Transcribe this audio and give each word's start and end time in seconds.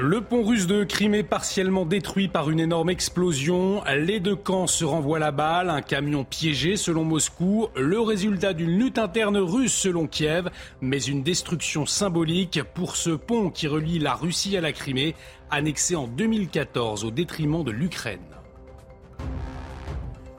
Le 0.00 0.20
pont 0.20 0.44
russe 0.44 0.68
de 0.68 0.84
Crimée 0.84 1.24
partiellement 1.24 1.84
détruit 1.84 2.28
par 2.28 2.50
une 2.50 2.60
énorme 2.60 2.88
explosion. 2.88 3.82
Les 3.96 4.20
deux 4.20 4.36
camps 4.36 4.68
se 4.68 4.84
renvoient 4.84 5.18
la 5.18 5.32
balle. 5.32 5.70
Un 5.70 5.82
camion 5.82 6.22
piégé 6.22 6.76
selon 6.76 7.02
Moscou. 7.02 7.66
Le 7.74 7.98
résultat 7.98 8.52
d'une 8.52 8.78
lutte 8.78 8.98
interne 8.98 9.38
russe 9.38 9.74
selon 9.74 10.06
Kiev. 10.06 10.50
Mais 10.80 11.02
une 11.02 11.24
destruction 11.24 11.84
symbolique 11.84 12.60
pour 12.74 12.94
ce 12.94 13.10
pont 13.10 13.50
qui 13.50 13.66
relie 13.66 13.98
la 13.98 14.14
Russie 14.14 14.56
à 14.56 14.60
la 14.60 14.70
Crimée, 14.70 15.16
annexé 15.50 15.96
en 15.96 16.06
2014 16.06 17.04
au 17.04 17.10
détriment 17.10 17.64
de 17.64 17.72
l'Ukraine. 17.72 18.20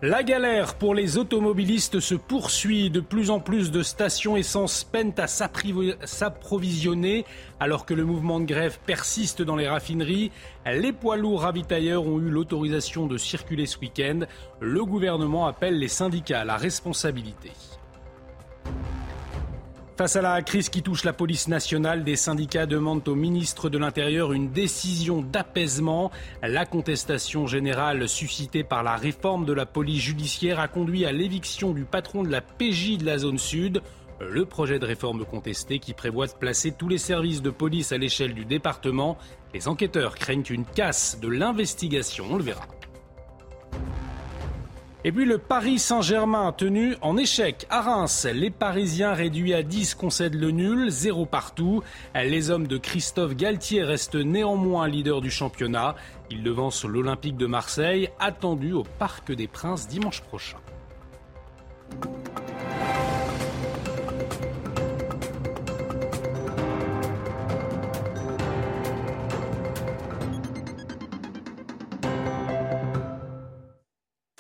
La 0.02 0.24
galère 0.24 0.76
pour 0.76 0.96
les 0.96 1.18
automobilistes 1.18 2.00
se 2.00 2.16
poursuit. 2.16 2.90
De 2.90 3.02
plus 3.02 3.30
en 3.30 3.42
plus 3.42 3.70
de 3.70 3.84
stations 3.84 4.38
essence 4.38 4.86
peinent 4.86 5.12
à 5.18 5.28
s'approvisionner 5.28 7.26
alors 7.60 7.86
que 7.86 7.94
le 7.94 8.06
mouvement 8.06 8.40
de 8.40 8.46
grève 8.46 8.80
persiste 8.86 9.42
dans 9.42 9.58
les 9.58 9.68
raffineries. 9.68 10.32
Les 10.66 10.94
poids 10.94 11.18
lourds 11.18 11.42
ravitailleurs 11.42 12.08
ont 12.08 12.18
eu 12.18 12.30
l'autorisation 12.30 13.08
de 13.08 13.18
circuler 13.18 13.66
ce 13.66 13.78
week-end. 13.80 14.22
Le 14.62 14.86
gouvernement 14.86 15.48
appelle 15.48 15.78
les 15.78 15.90
syndicats 15.90 16.42
à 16.42 16.46
la 16.46 16.56
responsabilité. 16.56 17.52
Face 20.00 20.16
à 20.16 20.22
la 20.22 20.42
crise 20.42 20.70
qui 20.70 20.82
touche 20.82 21.04
la 21.04 21.12
police 21.12 21.50
nationale, 21.50 22.06
des 22.06 22.16
syndicats 22.16 22.66
demandent 22.66 23.06
au 23.10 23.16
ministre 23.16 23.68
de 23.70 23.78
l'Intérieur 23.78 24.32
une 24.32 24.50
décision 24.50 25.22
d'apaisement. 25.22 26.10
La 26.42 26.66
contestation 26.66 27.48
générale 27.48 28.08
suscitée 28.08 28.64
par 28.64 28.82
la 28.82 28.96
réforme 28.96 29.44
de 29.44 29.52
la 29.52 29.66
police 29.66 30.02
judiciaire 30.02 30.62
a 30.62 30.70
conduit 30.70 31.06
à 31.06 31.12
l'éviction 31.12 31.74
du 31.74 31.84
patron 31.84 32.24
de 32.24 32.30
la 32.30 32.40
PJ 32.40 32.98
de 32.98 33.06
la 33.06 33.18
zone 33.18 33.40
sud. 33.40 33.82
Le 34.22 34.46
projet 34.46 34.80
de 34.80 34.86
réforme 34.86 35.26
contesté 35.26 35.80
qui 35.80 35.94
prévoit 35.94 36.28
de 36.28 36.32
placer 36.32 36.72
tous 36.72 36.88
les 36.88 36.98
services 36.98 37.42
de 37.42 37.50
police 37.50 37.92
à 37.92 37.98
l'échelle 37.98 38.34
du 38.34 38.46
département. 38.46 39.18
Les 39.54 39.68
enquêteurs 39.68 40.16
craignent 40.16 40.46
une 40.50 40.64
casse 40.64 41.20
de 41.20 41.28
l'investigation, 41.28 42.24
on 42.30 42.38
le 42.38 42.44
verra. 42.44 42.66
Et 45.06 45.14
puis 45.14 45.24
le 45.24 45.38
Paris 45.38 45.80
Saint-Germain 45.80 46.52
tenu 46.52 46.98
en 47.02 47.16
échec 47.16 47.66
à 47.70 47.82
Reims. 47.82 48.28
Les 48.34 48.50
Parisiens 48.50 49.14
réduits 49.14 49.54
à 49.54 49.64
10 49.64 49.96
concèdent 49.96 50.36
le 50.36 50.52
nul, 50.52 50.90
zéro 50.90 51.26
partout. 51.26 51.82
Les 52.16 52.50
hommes 52.50 52.68
de 52.68 52.78
Christophe 52.78 53.34
Galtier 53.34 53.84
restent 53.84 54.16
néanmoins 54.16 54.90
leaders 54.90 55.22
du 55.22 55.32
championnat. 55.32 55.96
Ils 56.30 56.44
devancent 56.44 56.84
l'Olympique 56.84 57.38
de 57.38 57.46
Marseille, 57.46 58.10
attendu 58.20 58.74
au 58.74 58.84
Parc 58.84 59.32
des 59.32 59.48
Princes 59.48 59.88
dimanche 59.88 60.22
prochain. 60.22 60.58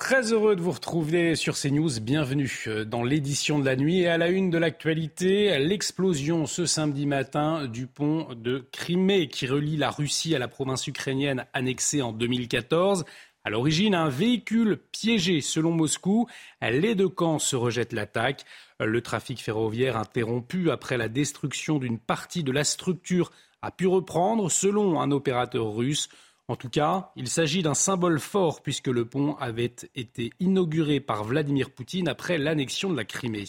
Très 0.09 0.33
heureux 0.33 0.55
de 0.55 0.61
vous 0.61 0.71
retrouver 0.71 1.35
sur 1.35 1.55
CNews. 1.55 1.99
Bienvenue 2.01 2.63
euh, 2.65 2.83
dans 2.83 3.03
l'édition 3.03 3.59
de 3.59 3.65
la 3.65 3.75
nuit 3.75 3.99
et 3.99 4.07
à 4.07 4.17
la 4.17 4.29
une 4.29 4.49
de 4.49 4.57
l'actualité, 4.57 5.59
l'explosion 5.59 6.47
ce 6.47 6.65
samedi 6.65 7.05
matin 7.05 7.67
du 7.67 7.85
pont 7.85 8.27
de 8.33 8.67
Crimée 8.71 9.27
qui 9.27 9.45
relie 9.45 9.77
la 9.77 9.91
Russie 9.91 10.33
à 10.33 10.39
la 10.39 10.47
province 10.47 10.87
ukrainienne 10.87 11.45
annexée 11.53 12.01
en 12.01 12.11
2014. 12.11 13.05
À 13.43 13.51
l'origine, 13.51 13.93
un 13.93 14.09
véhicule 14.09 14.79
piégé 14.91 15.41
selon 15.41 15.73
Moscou. 15.73 16.25
Les 16.59 16.95
deux 16.95 17.07
camps 17.07 17.37
se 17.37 17.55
rejettent 17.55 17.93
l'attaque. 17.93 18.45
Le 18.79 19.01
trafic 19.01 19.43
ferroviaire 19.43 19.95
interrompu 19.95 20.71
après 20.71 20.97
la 20.97 21.07
destruction 21.07 21.77
d'une 21.77 21.99
partie 21.99 22.43
de 22.43 22.51
la 22.51 22.63
structure 22.63 23.31
a 23.61 23.69
pu 23.69 23.85
reprendre 23.85 24.49
selon 24.49 24.99
un 25.01 25.11
opérateur 25.11 25.71
russe. 25.71 26.09
En 26.49 26.55
tout 26.55 26.69
cas, 26.69 27.11
il 27.15 27.27
s'agit 27.27 27.61
d'un 27.61 27.75
symbole 27.75 28.19
fort 28.19 28.63
puisque 28.63 28.87
le 28.87 29.05
pont 29.05 29.35
avait 29.35 29.75
été 29.93 30.31
inauguré 30.39 30.99
par 30.99 31.23
Vladimir 31.23 31.69
Poutine 31.69 32.07
après 32.07 32.39
l'annexion 32.39 32.89
de 32.89 32.97
la 32.97 33.05
Crimée. 33.05 33.43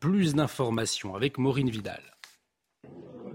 Plus 0.00 0.34
d'informations 0.34 1.14
avec 1.14 1.36
Maureen 1.36 1.68
Vidal. 1.68 2.02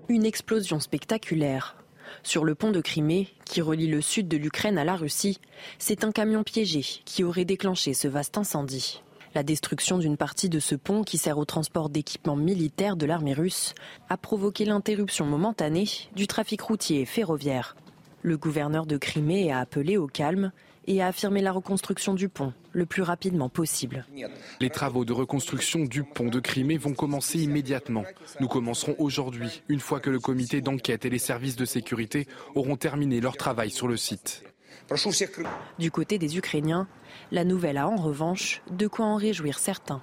Une 0.10 0.26
explosion 0.26 0.80
spectaculaire. 0.80 1.78
Sur 2.24 2.46
le 2.46 2.56
pont 2.56 2.72
de 2.72 2.82
Crimée, 2.82 3.28
qui 3.46 3.62
relie 3.62 3.86
le 3.86 4.02
sud 4.02 4.28
de 4.28 4.38
l'Ukraine 4.38 4.80
à 4.80 4.84
la 4.84 4.96
Russie, 4.96 5.40
c'est 5.78 6.04
un 6.04 6.12
camion 6.12 6.44
piégé 6.44 6.82
qui 7.06 7.24
aurait 7.24 7.46
déclenché 7.46 7.94
ce 7.94 8.08
vaste 8.08 8.40
incendie. 8.40 9.04
La 9.36 9.44
destruction 9.44 10.00
d'une 10.00 10.18
partie 10.18 10.50
de 10.50 10.60
ce 10.60 10.74
pont 10.74 11.04
qui 11.04 11.20
sert 11.20 11.38
au 11.38 11.46
transport 11.46 11.90
d'équipements 11.90 12.36
militaires 12.36 12.96
de 12.96 13.06
l'armée 13.06 13.34
russe 13.34 13.76
a 14.10 14.18
provoqué 14.18 14.66
l'interruption 14.66 15.26
momentanée 15.26 15.90
du 16.16 16.26
trafic 16.26 16.62
routier 16.62 17.02
et 17.02 17.06
ferroviaire. 17.06 17.76
Le 18.26 18.38
gouverneur 18.38 18.88
de 18.88 18.98
Crimée 18.98 19.52
a 19.52 19.60
appelé 19.60 19.98
au 19.98 20.08
calme 20.08 20.52
et 20.88 21.00
a 21.00 21.06
affirmé 21.06 21.44
la 21.44 21.52
reconstruction 21.52 22.16
du 22.16 22.28
pont 22.28 22.54
le 22.72 22.88
plus 22.88 23.04
rapidement 23.04 23.50
possible. 23.50 24.04
Les 24.60 24.72
travaux 24.72 25.06
de 25.06 25.14
reconstruction 25.14 25.82
du 25.82 26.04
pont 26.04 26.30
de 26.30 26.40
Crimée 26.40 26.80
vont 26.80 26.96
commencer 26.96 27.38
immédiatement. 27.38 28.04
Nous 28.40 28.48
commencerons 28.48 28.96
aujourd'hui, 28.98 29.62
une 29.70 29.80
fois 29.80 30.00
que 30.00 30.10
le 30.10 30.20
comité 30.20 30.62
d'enquête 30.62 31.06
et 31.06 31.12
les 31.12 31.20
services 31.20 31.56
de 31.56 31.66
sécurité 31.66 32.26
auront 32.56 32.78
terminé 32.78 33.22
leur 33.22 33.38
travail 33.38 33.70
sur 33.70 33.88
le 33.88 33.96
site. 33.96 34.44
Du 35.78 35.92
côté 35.92 36.18
des 36.18 36.36
Ukrainiens, 36.36 36.88
la 37.32 37.44
nouvelle 37.44 37.78
a 37.78 37.88
en 37.88 37.96
revanche 37.96 38.64
de 38.72 38.88
quoi 38.88 39.06
en 39.06 39.18
réjouir 39.18 39.60
certains. 39.60 40.02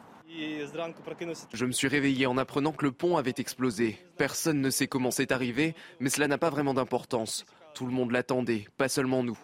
Je 1.53 1.65
me 1.65 1.73
suis 1.73 1.89
réveillé 1.89 2.27
en 2.27 2.39
apprenant 2.39 2.71
que 2.71 2.85
le 2.85 2.93
pont 2.93 3.17
avait 3.17 3.35
explosé. 3.39 3.99
Personne 4.17 4.61
ne 4.61 4.71
sait 4.71 4.87
comment 4.87 5.11
c'est 5.11 5.33
arrivé, 5.33 5.75
mais 5.99 6.09
cela 6.09 6.29
n'a 6.29 6.39
pas 6.39 6.51
vraiment 6.51 6.73
d'importance. 6.73 7.45
Tout 7.75 7.87
le 7.87 7.93
monde 7.93 8.11
l'attendait, 8.11 8.67
pas 8.77 8.89
seulement 8.89 9.23
nous. 9.23 9.39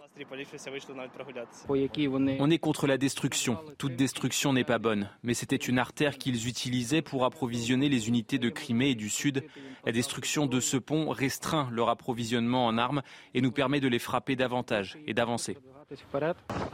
On 2.41 2.50
est 2.50 2.59
contre 2.59 2.87
la 2.87 2.99
destruction. 2.99 3.59
Toute 3.78 3.97
destruction 3.97 4.53
n'est 4.53 4.65
pas 4.65 4.78
bonne. 4.78 5.09
Mais 5.22 5.34
c'était 5.34 5.56
une 5.56 5.78
artère 5.78 6.19
qu'ils 6.19 6.49
utilisaient 6.49 7.03
pour 7.03 7.25
approvisionner 7.25 7.88
les 7.88 8.09
unités 8.09 8.38
de 8.38 8.49
Crimée 8.49 8.91
et 8.91 8.94
du 8.94 9.09
Sud. 9.09 9.44
La 9.84 9.93
destruction 9.93 10.47
de 10.47 10.61
ce 10.61 10.77
pont 10.77 11.11
restreint 11.11 11.69
leur 11.72 11.88
approvisionnement 11.88 12.67
en 12.67 12.78
armes 12.78 13.03
et 13.34 13.41
nous 13.41 13.53
permet 13.53 13.81
de 13.81 13.88
les 13.88 13.99
frapper 13.99 14.37
davantage 14.37 14.99
et 15.06 15.15
d'avancer. 15.15 15.56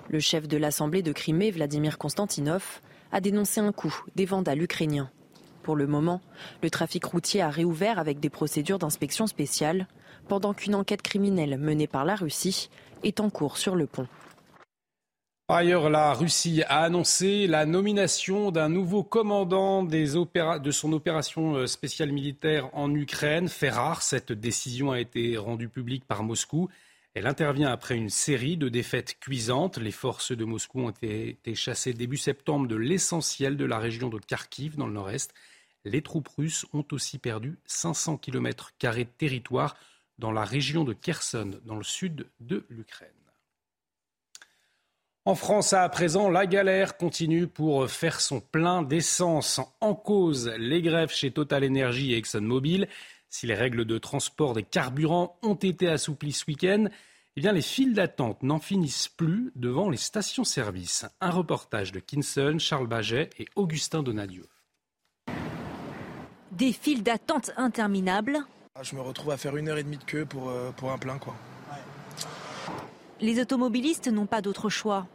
Le 0.08 0.20
chef 0.20 0.48
de 0.48 0.56
l'Assemblée 0.56 1.02
de 1.02 1.12
Crimée, 1.12 1.50
Vladimir 1.50 1.98
Konstantinov, 1.98 2.80
a 3.12 3.20
dénoncé 3.20 3.60
un 3.60 3.72
coup 3.72 3.94
des 4.16 4.24
vandales 4.24 4.62
ukrainiens. 4.62 5.10
Pour 5.64 5.76
le 5.76 5.86
moment, 5.86 6.20
le 6.62 6.68
trafic 6.68 7.02
routier 7.06 7.40
a 7.40 7.48
réouvert 7.48 7.98
avec 7.98 8.20
des 8.20 8.28
procédures 8.28 8.78
d'inspection 8.78 9.26
spéciale 9.26 9.88
pendant 10.28 10.52
qu'une 10.52 10.74
enquête 10.74 11.00
criminelle 11.00 11.56
menée 11.56 11.86
par 11.86 12.04
la 12.04 12.16
Russie 12.16 12.68
est 13.02 13.18
en 13.18 13.30
cours 13.30 13.56
sur 13.56 13.74
le 13.74 13.86
pont. 13.86 14.06
Par 15.46 15.58
ailleurs, 15.58 15.88
la 15.88 16.12
Russie 16.12 16.62
a 16.68 16.80
annoncé 16.80 17.46
la 17.46 17.64
nomination 17.64 18.50
d'un 18.50 18.68
nouveau 18.68 19.02
commandant 19.02 19.82
de 19.82 20.70
son 20.70 20.92
opération 20.92 21.54
euh, 21.54 21.66
spéciale 21.66 22.12
militaire 22.12 22.68
en 22.74 22.94
Ukraine. 22.94 23.48
Fait 23.48 23.72
cette 24.00 24.32
décision 24.32 24.92
a 24.92 25.00
été 25.00 25.38
rendue 25.38 25.68
publique 25.68 26.04
par 26.04 26.22
Moscou. 26.24 26.68
Elle 27.14 27.26
intervient 27.26 27.70
après 27.70 27.96
une 27.96 28.10
série 28.10 28.56
de 28.56 28.68
défaites 28.68 29.18
cuisantes. 29.20 29.78
Les 29.78 29.92
forces 29.92 30.32
de 30.32 30.44
Moscou 30.44 30.80
ont 30.80 30.90
été 30.90 31.54
chassées 31.54 31.92
début 31.92 32.16
septembre 32.16 32.66
de 32.66 32.74
l'essentiel 32.74 33.56
de 33.56 33.64
la 33.64 33.78
région 33.78 34.08
de 34.08 34.18
Kharkiv 34.18 34.76
dans 34.76 34.86
le 34.86 34.94
nord-est. 34.94 35.32
Les 35.84 36.02
troupes 36.02 36.28
russes 36.28 36.66
ont 36.72 36.84
aussi 36.92 37.18
perdu 37.18 37.58
500 37.66 38.16
km 38.18 38.72
de 38.80 39.02
territoire 39.02 39.76
dans 40.18 40.32
la 40.32 40.44
région 40.44 40.84
de 40.84 40.92
Kherson, 40.92 41.60
dans 41.64 41.76
le 41.76 41.84
sud 41.84 42.26
de 42.40 42.64
l'Ukraine. 42.68 43.10
En 45.26 45.34
France, 45.34 45.72
à 45.72 45.88
présent, 45.88 46.28
la 46.28 46.46
galère 46.46 46.98
continue 46.98 47.46
pour 47.46 47.88
faire 47.90 48.20
son 48.20 48.40
plein 48.40 48.82
d'essence. 48.82 49.58
En 49.80 49.94
cause, 49.94 50.52
les 50.58 50.82
grèves 50.82 51.12
chez 51.12 51.30
Total 51.30 51.64
Energy 51.64 52.12
et 52.12 52.18
ExxonMobil. 52.18 52.88
Si 53.30 53.46
les 53.46 53.54
règles 53.54 53.86
de 53.86 53.96
transport 53.98 54.52
des 54.52 54.62
carburants 54.62 55.38
ont 55.42 55.54
été 55.54 55.88
assouplies 55.88 56.32
ce 56.32 56.44
week-end, 56.46 56.88
eh 57.36 57.40
bien, 57.40 57.52
les 57.52 57.62
files 57.62 57.94
d'attente 57.94 58.42
n'en 58.42 58.60
finissent 58.60 59.08
plus 59.08 59.50
devant 59.56 59.88
les 59.88 59.96
stations-service. 59.96 61.06
Un 61.20 61.30
reportage 61.30 61.90
de 61.90 62.00
Kinson, 62.00 62.58
Charles 62.58 62.86
Baget 62.86 63.30
et 63.38 63.46
Augustin 63.56 64.02
Donadieu. 64.02 64.46
Des 66.56 66.72
files 66.72 67.02
d'attente 67.02 67.50
interminables. 67.56 68.38
Ah, 68.76 68.82
je 68.82 68.94
me 68.94 69.00
retrouve 69.00 69.32
à 69.32 69.36
faire 69.36 69.56
une 69.56 69.68
heure 69.68 69.78
et 69.78 69.82
demie 69.82 69.98
de 69.98 70.04
queue 70.04 70.24
pour, 70.24 70.48
euh, 70.48 70.70
pour 70.70 70.92
un 70.92 70.98
plein. 70.98 71.18
Quoi. 71.18 71.34
Les 73.20 73.40
automobilistes 73.40 74.08
n'ont 74.08 74.26
pas 74.26 74.40
d'autre 74.40 74.68
choix. 74.68 75.06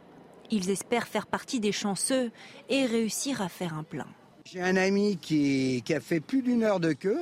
Ils 0.50 0.68
espèrent 0.70 1.06
faire 1.06 1.26
partie 1.26 1.60
des 1.60 1.72
chanceux 1.72 2.30
et 2.68 2.84
réussir 2.84 3.40
à 3.40 3.48
faire 3.48 3.74
un 3.74 3.84
plein. 3.84 4.06
J'ai 4.44 4.60
un 4.60 4.76
ami 4.76 5.16
qui, 5.16 5.82
a 5.90 6.00
fait 6.00 6.20
plus 6.20 6.42
d'une 6.42 6.62
heure 6.62 6.80
de 6.80 6.92
queue. 6.92 7.20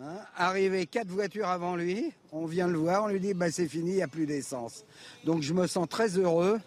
Hein, 0.00 0.16
arrivé 0.36 0.86
quatre 0.86 1.08
voitures 1.08 1.48
avant 1.48 1.76
lui, 1.76 2.12
on 2.32 2.46
vient 2.46 2.68
le 2.68 2.78
voir, 2.78 3.04
on 3.04 3.08
lui 3.08 3.20
dit 3.20 3.34
bah, 3.34 3.50
c'est 3.50 3.68
fini, 3.68 3.90
il 3.90 3.96
n'y 3.96 4.02
a 4.02 4.08
plus 4.08 4.24
d'essence. 4.24 4.84
Donc 5.24 5.42
je 5.42 5.52
me 5.52 5.66
sens 5.66 5.86
très 5.88 6.16
heureux 6.16 6.58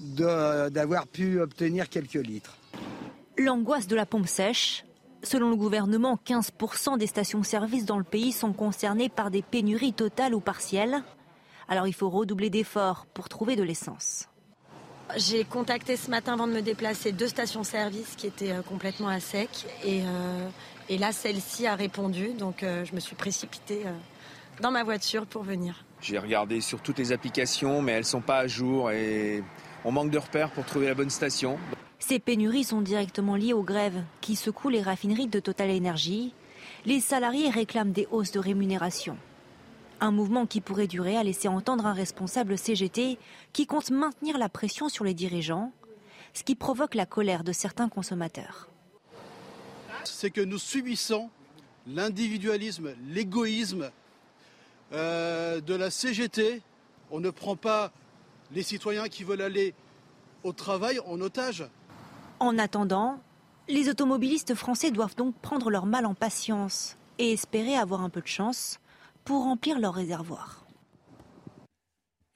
d'avoir 0.00 1.06
pu 1.06 1.40
obtenir 1.40 1.90
quelques 1.90 2.14
litres. 2.14 2.56
L'angoisse 3.36 3.86
de 3.86 3.96
la 3.96 4.06
pompe 4.06 4.28
sèche. 4.28 4.84
Selon 5.24 5.48
le 5.48 5.56
gouvernement, 5.56 6.18
15% 6.26 6.98
des 6.98 7.06
stations-service 7.06 7.86
dans 7.86 7.96
le 7.96 8.04
pays 8.04 8.30
sont 8.30 8.52
concernées 8.52 9.08
par 9.08 9.30
des 9.30 9.40
pénuries 9.40 9.94
totales 9.94 10.34
ou 10.34 10.40
partielles. 10.40 11.02
Alors 11.66 11.86
il 11.86 11.94
faut 11.94 12.10
redoubler 12.10 12.50
d'efforts 12.50 13.06
pour 13.06 13.30
trouver 13.30 13.56
de 13.56 13.62
l'essence. 13.62 14.28
J'ai 15.16 15.44
contacté 15.44 15.96
ce 15.96 16.10
matin 16.10 16.34
avant 16.34 16.46
de 16.46 16.52
me 16.52 16.60
déplacer 16.60 17.12
deux 17.12 17.28
stations-service 17.28 18.16
qui 18.16 18.26
étaient 18.26 18.52
euh, 18.52 18.62
complètement 18.62 19.08
à 19.08 19.20
sec. 19.20 19.48
Et, 19.84 20.02
euh, 20.02 20.48
et 20.88 20.98
là, 20.98 21.12
celle-ci 21.12 21.66
a 21.66 21.74
répondu. 21.74 22.34
Donc 22.34 22.62
euh, 22.62 22.84
je 22.84 22.94
me 22.94 23.00
suis 23.00 23.16
précipitée 23.16 23.82
dans 24.60 24.70
ma 24.70 24.82
voiture 24.82 25.26
pour 25.26 25.42
venir. 25.42 25.84
J'ai 26.02 26.18
regardé 26.18 26.60
sur 26.60 26.80
toutes 26.80 26.98
les 26.98 27.12
applications, 27.12 27.80
mais 27.80 27.92
elles 27.92 27.98
ne 28.00 28.04
sont 28.04 28.20
pas 28.20 28.38
à 28.38 28.46
jour 28.46 28.90
et 28.90 29.42
on 29.86 29.92
manque 29.92 30.10
de 30.10 30.18
repères 30.18 30.50
pour 30.50 30.66
trouver 30.66 30.86
la 30.86 30.94
bonne 30.94 31.10
station. 31.10 31.58
Ces 32.06 32.18
pénuries 32.18 32.64
sont 32.64 32.82
directement 32.82 33.34
liées 33.34 33.54
aux 33.54 33.62
grèves 33.62 34.04
qui 34.20 34.36
secouent 34.36 34.68
les 34.68 34.82
raffineries 34.82 35.26
de 35.26 35.40
Total 35.40 35.70
Energy. 35.70 36.34
Les 36.84 37.00
salariés 37.00 37.48
réclament 37.48 37.92
des 37.92 38.06
hausses 38.10 38.30
de 38.30 38.38
rémunération. 38.38 39.16
Un 40.02 40.10
mouvement 40.10 40.44
qui 40.44 40.60
pourrait 40.60 40.86
durer 40.86 41.16
a 41.16 41.22
laissé 41.22 41.48
entendre 41.48 41.86
un 41.86 41.94
responsable 41.94 42.58
CGT 42.58 43.16
qui 43.54 43.66
compte 43.66 43.90
maintenir 43.90 44.36
la 44.36 44.50
pression 44.50 44.90
sur 44.90 45.02
les 45.02 45.14
dirigeants, 45.14 45.72
ce 46.34 46.42
qui 46.42 46.54
provoque 46.54 46.94
la 46.94 47.06
colère 47.06 47.42
de 47.42 47.52
certains 47.52 47.88
consommateurs. 47.88 48.68
C'est 50.04 50.28
que 50.28 50.42
nous 50.42 50.58
subissons 50.58 51.30
l'individualisme, 51.86 52.92
l'égoïsme 53.08 53.90
euh, 54.92 55.58
de 55.62 55.74
la 55.74 55.90
CGT. 55.90 56.60
On 57.10 57.20
ne 57.20 57.30
prend 57.30 57.56
pas 57.56 57.92
les 58.52 58.62
citoyens 58.62 59.08
qui 59.08 59.24
veulent 59.24 59.40
aller 59.40 59.72
au 60.42 60.52
travail 60.52 61.00
en 61.06 61.18
otage. 61.22 61.64
En 62.40 62.58
attendant, 62.58 63.20
les 63.68 63.88
automobilistes 63.88 64.54
français 64.54 64.90
doivent 64.90 65.16
donc 65.16 65.34
prendre 65.40 65.70
leur 65.70 65.86
mal 65.86 66.06
en 66.06 66.14
patience 66.14 66.96
et 67.18 67.32
espérer 67.32 67.76
avoir 67.76 68.02
un 68.02 68.10
peu 68.10 68.20
de 68.20 68.26
chance 68.26 68.80
pour 69.24 69.44
remplir 69.44 69.78
leur 69.78 69.94
réservoir. 69.94 70.64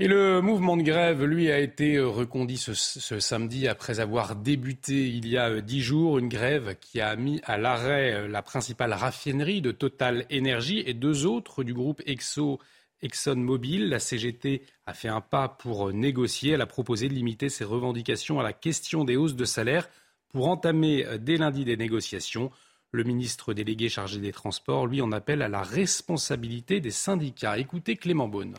Et 0.00 0.06
le 0.06 0.40
mouvement 0.40 0.76
de 0.76 0.82
grève, 0.82 1.24
lui, 1.24 1.50
a 1.50 1.58
été 1.58 1.98
reconduit 1.98 2.56
ce, 2.56 3.18
samedi 3.18 3.66
après 3.66 3.98
avoir 3.98 4.36
débuté 4.36 5.08
il 5.08 5.26
y 5.26 5.36
a 5.36 5.60
dix 5.60 5.80
jours. 5.80 6.18
Une 6.18 6.28
grève 6.28 6.76
qui 6.80 7.00
a 7.00 7.16
mis 7.16 7.40
à 7.44 7.58
l'arrêt 7.58 8.28
la 8.28 8.42
principale 8.42 8.92
raffinerie 8.92 9.60
de 9.60 9.72
Total 9.72 10.24
Energy 10.32 10.84
et 10.86 10.94
deux 10.94 11.26
autres 11.26 11.64
du 11.64 11.74
groupe 11.74 12.00
Exo, 12.06 12.60
ExxonMobil. 13.02 13.88
La 13.88 13.98
CGT 13.98 14.62
a 14.86 14.94
fait 14.94 15.08
un 15.08 15.20
pas 15.20 15.48
pour 15.48 15.92
négocier. 15.92 16.52
Elle 16.52 16.60
a 16.60 16.66
proposé 16.66 17.08
de 17.08 17.14
limiter 17.14 17.48
ses 17.48 17.64
revendications 17.64 18.40
à 18.40 18.42
la 18.42 18.52
question 18.52 19.04
des 19.04 19.16
hausses 19.16 19.36
de 19.36 19.44
salaire 19.44 19.88
pour 20.28 20.48
entamer 20.48 21.06
dès 21.18 21.36
lundi 21.36 21.64
des 21.64 21.76
négociations. 21.76 22.50
Le 22.90 23.04
ministre 23.04 23.52
délégué 23.52 23.88
chargé 23.88 24.18
des 24.18 24.32
Transports, 24.32 24.86
lui, 24.86 25.02
en 25.02 25.12
appelle 25.12 25.42
à 25.42 25.48
la 25.48 25.62
responsabilité 25.62 26.80
des 26.80 26.90
syndicats. 26.90 27.58
Écoutez 27.58 27.96
Clément 27.96 28.28
Beaune. 28.28 28.54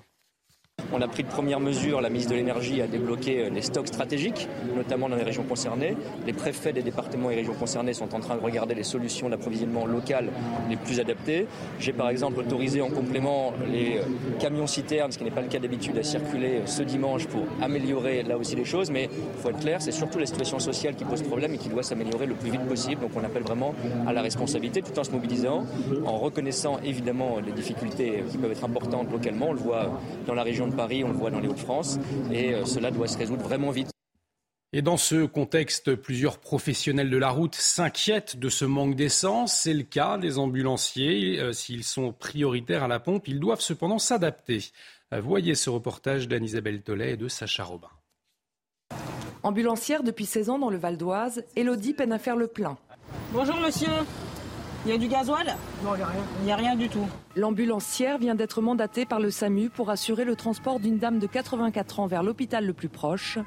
On 0.93 1.01
a 1.01 1.07
pris 1.07 1.23
de 1.23 1.27
premières 1.27 1.59
mesures. 1.59 2.01
La 2.01 2.09
ministre 2.09 2.31
de 2.31 2.37
l'Énergie 2.37 2.81
a 2.81 2.87
débloqué 2.87 3.45
euh, 3.45 3.49
les 3.49 3.61
stocks 3.61 3.87
stratégiques, 3.87 4.47
notamment 4.75 5.09
dans 5.09 5.15
les 5.15 5.23
régions 5.23 5.43
concernées. 5.43 5.95
Les 6.25 6.33
préfets 6.33 6.73
des 6.73 6.81
départements 6.81 7.29
et 7.31 7.35
régions 7.35 7.53
concernées 7.53 7.93
sont 7.93 8.13
en 8.15 8.19
train 8.19 8.35
de 8.35 8.41
regarder 8.41 8.75
les 8.75 8.83
solutions 8.83 9.29
d'approvisionnement 9.29 9.85
local 9.85 10.29
les 10.69 10.75
plus 10.75 10.99
adaptées. 10.99 11.47
J'ai 11.79 11.93
par 11.93 12.09
exemple 12.09 12.39
autorisé 12.39 12.81
en 12.81 12.89
complément 12.89 13.53
les 13.71 13.97
euh, 13.97 14.01
camions 14.39 14.67
citernes, 14.67 15.11
ce 15.11 15.17
qui 15.17 15.23
n'est 15.23 15.31
pas 15.31 15.41
le 15.41 15.47
cas 15.47 15.59
d'habitude, 15.59 15.97
à 15.97 16.03
circuler 16.03 16.57
euh, 16.57 16.65
ce 16.65 16.83
dimanche 16.83 17.27
pour 17.27 17.43
améliorer 17.61 18.23
là 18.23 18.37
aussi 18.37 18.55
les 18.55 18.65
choses. 18.65 18.89
Mais 18.91 19.09
il 19.13 19.41
faut 19.41 19.49
être 19.49 19.59
clair, 19.59 19.81
c'est 19.81 19.91
surtout 19.91 20.19
la 20.19 20.25
situation 20.25 20.59
sociale 20.59 20.95
qui 20.95 21.05
pose 21.05 21.21
problème 21.21 21.53
et 21.53 21.57
qui 21.57 21.69
doit 21.69 21.83
s'améliorer 21.83 22.25
le 22.25 22.35
plus 22.35 22.51
vite 22.51 22.65
possible. 22.67 23.01
Donc 23.01 23.11
on 23.15 23.23
appelle 23.23 23.43
vraiment 23.43 23.73
à 24.07 24.13
la 24.13 24.21
responsabilité 24.21 24.81
tout 24.81 24.97
en 24.97 25.03
se 25.03 25.11
mobilisant, 25.11 25.65
en 26.05 26.17
reconnaissant 26.17 26.79
évidemment 26.83 27.37
les 27.45 27.51
difficultés 27.51 28.23
qui 28.29 28.37
peuvent 28.37 28.51
être 28.51 28.63
importantes 28.63 29.11
localement. 29.11 29.47
On 29.49 29.53
le 29.53 29.59
voit 29.59 29.99
dans 30.27 30.33
la 30.33 30.43
région 30.43 30.68
de 30.69 30.75
Paris, 30.75 31.03
on 31.03 31.09
le 31.09 31.15
voit 31.15 31.31
dans 31.31 31.39
les 31.39 31.47
Hauts-de-France, 31.47 31.99
et 32.31 32.53
euh, 32.53 32.65
cela 32.65 32.91
doit 32.91 33.07
se 33.07 33.17
résoudre 33.17 33.43
vraiment 33.43 33.71
vite. 33.71 33.89
Et 34.71 34.83
dans 34.83 34.97
ce 34.97 35.25
contexte, 35.25 35.95
plusieurs 35.95 36.37
professionnels 36.37 37.09
de 37.09 37.17
la 37.17 37.31
route 37.31 37.55
s'inquiètent 37.55 38.37
de 38.37 38.49
ce 38.49 38.65
manque 38.65 38.95
d'essence. 38.95 39.53
C'est 39.53 39.73
le 39.73 39.81
cas 39.81 40.19
des 40.19 40.37
ambulanciers. 40.37 41.39
Euh, 41.39 41.53
s'ils 41.53 41.83
sont 41.83 42.13
prioritaires 42.13 42.83
à 42.83 42.87
la 42.87 42.99
pompe, 42.99 43.27
ils 43.27 43.39
doivent 43.39 43.61
cependant 43.61 43.97
s'adapter. 43.97 44.65
Euh, 45.11 45.21
voyez 45.21 45.55
ce 45.55 45.71
reportage 45.71 46.27
d'Anne-Isabelle 46.27 46.83
Tollet 46.83 47.13
et 47.13 47.17
de 47.17 47.27
Sacha 47.27 47.63
Robin. 47.63 47.89
Ambulancière 49.41 50.03
depuis 50.03 50.25
16 50.25 50.51
ans 50.51 50.59
dans 50.59 50.69
le 50.69 50.77
Val 50.77 50.97
d'Oise, 50.97 51.43
Elodie 51.55 51.93
peine 51.93 52.11
à 52.11 52.19
faire 52.19 52.35
le 52.35 52.47
plein. 52.47 52.77
Bonjour 53.33 53.55
monsieur, 53.57 53.89
il 54.85 54.91
y 54.91 54.93
a 54.93 54.97
du 54.97 55.07
gasoil 55.07 55.55
Non, 55.83 55.91
il 55.93 55.97
n'y 55.97 56.03
a 56.03 56.07
rien. 56.07 56.21
Il 56.39 56.45
n'y 56.45 56.51
a 56.51 56.55
rien 56.55 56.75
du 56.75 56.89
tout. 56.89 57.05
L'ambulancière 57.35 58.17
vient 58.17 58.35
d'être 58.35 58.61
mandatée 58.61 59.05
par 59.05 59.19
le 59.19 59.29
SAMU 59.29 59.69
pour 59.69 59.89
assurer 59.89 60.23
le 60.23 60.35
transport 60.35 60.79
d'une 60.79 60.97
dame 60.97 61.19
de 61.19 61.27
84 61.27 61.99
ans 61.99 62.07
vers 62.07 62.23
l'hôpital 62.23 62.65
le 62.65 62.73
plus 62.73 62.89
proche. 62.89 63.39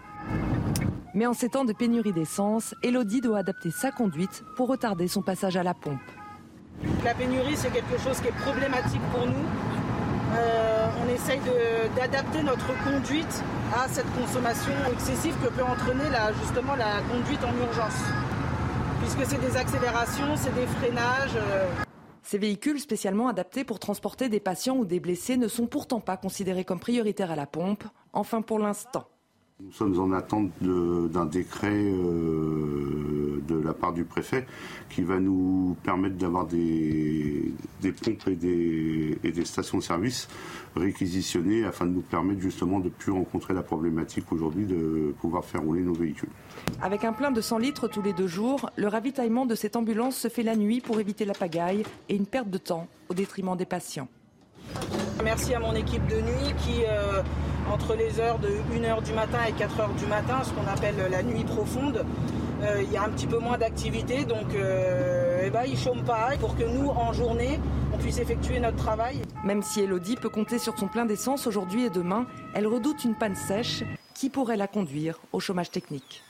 Mais 1.15 1.27
en 1.27 1.33
ces 1.33 1.49
temps 1.49 1.65
de 1.65 1.73
pénurie 1.73 2.13
d'essence, 2.13 2.75
Elodie 2.83 3.21
doit 3.21 3.39
adapter 3.39 3.71
sa 3.71 3.91
conduite 3.91 4.45
pour 4.57 4.69
retarder 4.69 5.09
son 5.09 5.23
passage 5.23 5.57
à 5.57 5.63
la 5.63 5.75
pompe. 5.75 6.01
La 7.05 7.15
pénurie, 7.15 7.57
c'est 7.57 7.73
quelque 7.73 7.99
chose 7.99 8.21
qui 8.21 8.29
est 8.29 8.41
problématique 8.43 9.03
pour 9.13 9.27
nous. 9.27 9.45
Euh, 10.35 10.89
on 11.05 11.15
essaye 11.15 11.41
d'adapter 11.97 12.43
notre 12.43 12.69
conduite 12.85 13.43
à 13.75 13.89
cette 13.89 14.11
consommation 14.15 14.73
excessive 14.91 15.35
que 15.43 15.49
peut 15.49 15.63
entraîner 15.63 16.05
justement 16.43 16.75
la 16.77 17.01
conduite 17.11 17.41
en 17.45 17.55
urgence 17.67 18.01
puisque 19.03 19.27
c'est 19.27 19.41
des 19.41 19.57
accélérations, 19.57 20.37
c'est 20.37 20.55
des 20.55 20.67
freinages. 20.67 21.37
Euh. 21.37 21.69
Ces 22.23 22.39
véhicules 22.39 22.79
spécialement 22.79 23.29
adaptés 23.29 23.65
pour 23.65 23.79
transporter 23.79 24.29
des 24.29 24.41
patients 24.41 24.77
ou 24.77 24.85
des 24.85 25.01
blessés 25.01 25.37
ne 25.37 25.49
sont 25.49 25.67
pourtant 25.67 26.01
pas 26.01 26.17
considérés 26.17 26.65
comme 26.65 26.79
prioritaires 26.79 27.33
à 27.33 27.37
la 27.37 27.47
pompe, 27.47 27.85
enfin 28.13 28.43
pour 28.43 28.59
l'instant. 28.59 29.09
Nous 29.61 29.73
sommes 29.73 29.99
en 30.01 30.13
attente 30.13 30.51
d'un 30.61 31.27
décret 31.27 31.73
euh, 31.73 33.22
de 33.53 33.63
la 33.65 33.75
part 33.75 33.93
du 33.93 34.05
préfet 34.05 34.47
qui 34.89 35.03
va 35.03 35.19
nous 35.21 35.77
permettre 35.83 36.17
d'avoir 36.17 36.47
des, 36.47 37.53
pompes 38.03 38.29
et 38.29 38.37
des, 38.37 39.19
et 39.23 39.33
des 39.33 39.45
stations 39.45 39.79
de 39.79 39.83
service 39.83 40.29
réquisitionnées 40.77 41.65
afin 41.65 41.87
de 41.87 41.91
nous 41.91 42.01
permettre 42.01 42.41
justement 42.41 42.79
de 42.79 42.87
ne 42.87 42.91
plus 42.91 43.13
rencontrer 43.13 43.55
la 43.55 43.63
problématique 43.63 44.33
aujourd'hui 44.33 44.67
de 44.67 45.15
pouvoir 45.21 45.45
faire 45.45 45.63
rouler 45.63 45.83
nos 45.83 45.95
véhicules. 45.95 46.31
Avec 46.81 47.05
un 47.05 47.13
plein 47.13 47.31
de 47.31 47.41
100 47.41 47.59
litres 47.59 47.89
tous 47.89 48.03
les 48.03 48.13
deux 48.13 48.27
jours, 48.27 48.71
le 48.77 48.89
ravitaillement 48.89 49.47
de 49.47 49.55
cette 49.55 49.77
ambulance 49.77 50.17
se 50.17 50.29
fait 50.29 50.43
la 50.43 50.57
nuit 50.57 50.81
pour 50.81 51.01
éviter 51.01 51.25
la 51.25 51.35
pagaille 51.35 51.85
et 52.09 52.17
une 52.17 52.27
perte 52.27 52.51
de 52.51 52.59
temps 52.59 52.89
au 53.09 53.15
détriment 53.15 53.57
des 53.57 53.67
patients. 53.67 54.09
Merci 55.23 55.55
à 55.55 55.61
mon 55.61 55.75
équipe 55.75 56.07
de 56.07 56.17
nuit 56.17 56.55
qui, 56.59 56.85
euh, 56.85 57.23
entre 57.71 57.95
les 57.95 58.19
heures 58.19 58.39
de 58.39 58.49
1h 58.75 59.03
du 59.03 59.13
matin 59.13 59.39
et 59.49 59.53
4h 59.53 59.95
du 59.99 60.07
matin, 60.07 60.43
ce 60.43 60.51
qu'on 60.51 60.67
appelle 60.67 60.97
la 61.11 61.23
nuit 61.23 61.45
profonde, 61.45 62.05
euh, 62.63 62.83
il 62.83 62.93
y 62.93 62.97
a 62.97 63.03
un 63.03 63.09
petit 63.09 63.27
peu 63.27 63.39
moins 63.39 63.59
d'activité, 63.59 64.25
donc 64.25 64.55
euh, 64.55 65.43
eh 65.45 65.51
ben, 65.51 65.65
ils 65.67 65.77
chôment 65.77 66.05
pas 66.05 66.31
pour 66.39 66.57
que 66.57 66.63
nous, 66.63 66.89
en 66.89 67.13
journée, 67.13 67.59
on 67.93 67.99
puisse 67.99 68.19
effectuer 68.19 68.61
notre 68.61 68.77
travail. 68.77 69.21
Même 69.45 69.63
si 69.63 69.81
Elodie 69.81 70.17
peut 70.17 70.29
compter 70.29 70.59
sur 70.59 70.79
son 70.79 70.87
plein 70.87 71.05
d'essence 71.05 71.47
aujourd'hui 71.47 71.87
et 71.87 71.91
demain, 71.91 72.27
elle 72.55 72.67
redoute 72.67 73.05
une 73.05 73.15
panne 73.15 73.35
sèche 73.35 73.83
qui 74.15 74.31
pourrait 74.31 74.57
la 74.57 74.69
conduire 74.69 75.19
au 75.33 75.41
chômage 75.41 75.71
technique. 75.71 76.23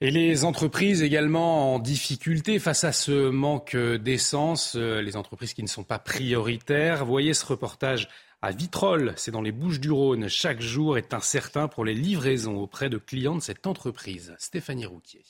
Et 0.00 0.10
les 0.10 0.44
entreprises 0.44 1.00
également 1.00 1.74
en 1.74 1.78
difficulté 1.78 2.58
face 2.58 2.82
à 2.82 2.90
ce 2.90 3.30
manque 3.30 3.76
d'essence, 3.76 4.74
euh, 4.74 5.00
les 5.00 5.16
entreprises 5.16 5.54
qui 5.54 5.62
ne 5.62 5.68
sont 5.68 5.84
pas 5.84 6.00
prioritaires. 6.00 7.04
Voyez 7.06 7.34
ce 7.34 7.46
reportage 7.46 8.08
à 8.42 8.50
Vitrolles, 8.50 9.14
c'est 9.16 9.30
dans 9.30 9.40
les 9.40 9.52
Bouches 9.52 9.78
du 9.78 9.92
Rhône. 9.92 10.28
Chaque 10.28 10.60
jour 10.60 10.98
est 10.98 11.14
incertain 11.14 11.68
pour 11.68 11.84
les 11.84 11.94
livraisons 11.94 12.58
auprès 12.58 12.90
de 12.90 12.98
clients 12.98 13.36
de 13.36 13.40
cette 13.40 13.68
entreprise. 13.68 14.34
Stéphanie 14.36 14.84
Routier. 14.84 15.24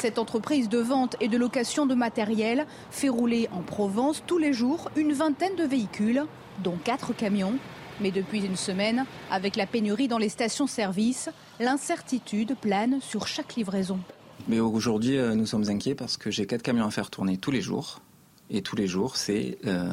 Cette 0.00 0.18
entreprise 0.18 0.70
de 0.70 0.78
vente 0.78 1.14
et 1.20 1.28
de 1.28 1.36
location 1.36 1.84
de 1.84 1.94
matériel 1.94 2.66
fait 2.90 3.10
rouler 3.10 3.48
en 3.52 3.60
Provence 3.60 4.22
tous 4.26 4.38
les 4.38 4.54
jours 4.54 4.90
une 4.96 5.12
vingtaine 5.12 5.56
de 5.56 5.64
véhicules, 5.64 6.24
dont 6.64 6.78
quatre 6.82 7.12
camions. 7.12 7.58
Mais 8.00 8.10
depuis 8.10 8.42
une 8.42 8.56
semaine, 8.56 9.04
avec 9.30 9.54
la 9.54 9.66
pénurie 9.66 10.08
dans 10.08 10.16
les 10.16 10.30
stations-service, 10.30 11.28
l'incertitude 11.60 12.56
plane 12.56 13.00
sur 13.02 13.26
chaque 13.26 13.56
livraison. 13.56 14.00
Mais 14.48 14.58
aujourd'hui, 14.58 15.18
euh, 15.18 15.34
nous 15.34 15.46
sommes 15.46 15.68
inquiets 15.68 15.94
parce 15.94 16.16
que 16.16 16.30
j'ai 16.30 16.46
quatre 16.46 16.62
camions 16.62 16.86
à 16.86 16.90
faire 16.90 17.10
tourner 17.10 17.36
tous 17.36 17.50
les 17.50 17.60
jours. 17.60 18.00
Et 18.54 18.60
tous 18.60 18.76
les 18.76 18.86
jours, 18.86 19.16
c'est 19.16 19.56
euh, 19.66 19.88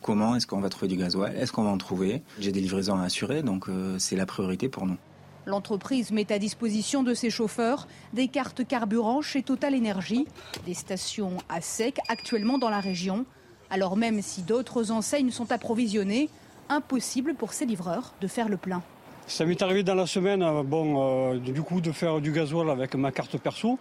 comment 0.00 0.36
est-ce 0.36 0.46
qu'on 0.46 0.60
va 0.60 0.68
trouver 0.68 0.86
du 0.86 0.96
gasoil? 0.96 1.34
Est-ce 1.36 1.50
qu'on 1.50 1.64
va 1.64 1.70
en 1.70 1.76
trouver? 1.76 2.22
J'ai 2.38 2.52
des 2.52 2.60
livraisons 2.60 2.96
à 2.96 3.02
assurer, 3.02 3.42
donc 3.42 3.68
euh, 3.68 3.98
c'est 3.98 4.14
la 4.14 4.26
priorité 4.26 4.68
pour 4.68 4.86
nous. 4.86 4.96
L'entreprise 5.44 6.12
met 6.12 6.30
à 6.32 6.38
disposition 6.38 7.02
de 7.02 7.14
ses 7.14 7.30
chauffeurs 7.30 7.88
des 8.12 8.28
cartes 8.28 8.66
carburant 8.66 9.22
chez 9.22 9.42
Total 9.42 9.74
Energy, 9.74 10.26
des 10.66 10.74
stations 10.74 11.36
à 11.48 11.60
sec 11.60 11.98
actuellement 12.08 12.58
dans 12.58 12.70
la 12.70 12.80
région. 12.80 13.26
Alors 13.70 13.96
même 13.96 14.22
si 14.22 14.42
d'autres 14.42 14.92
enseignes 14.92 15.30
sont 15.30 15.50
approvisionnées, 15.50 16.28
impossible 16.68 17.34
pour 17.34 17.52
ces 17.52 17.66
livreurs 17.66 18.14
de 18.20 18.28
faire 18.28 18.48
le 18.48 18.56
plein. 18.56 18.82
Ça 19.26 19.44
m'est 19.44 19.60
arrivé 19.60 19.82
dans 19.82 19.96
la 19.96 20.06
semaine, 20.06 20.42
euh, 20.44 20.62
bon, 20.62 21.34
euh, 21.34 21.38
du 21.38 21.62
coup, 21.62 21.80
de 21.80 21.90
faire 21.90 22.20
du 22.20 22.30
gasoil 22.30 22.70
avec 22.70 22.94
ma 22.94 23.10
carte 23.10 23.36
perso. 23.38 23.78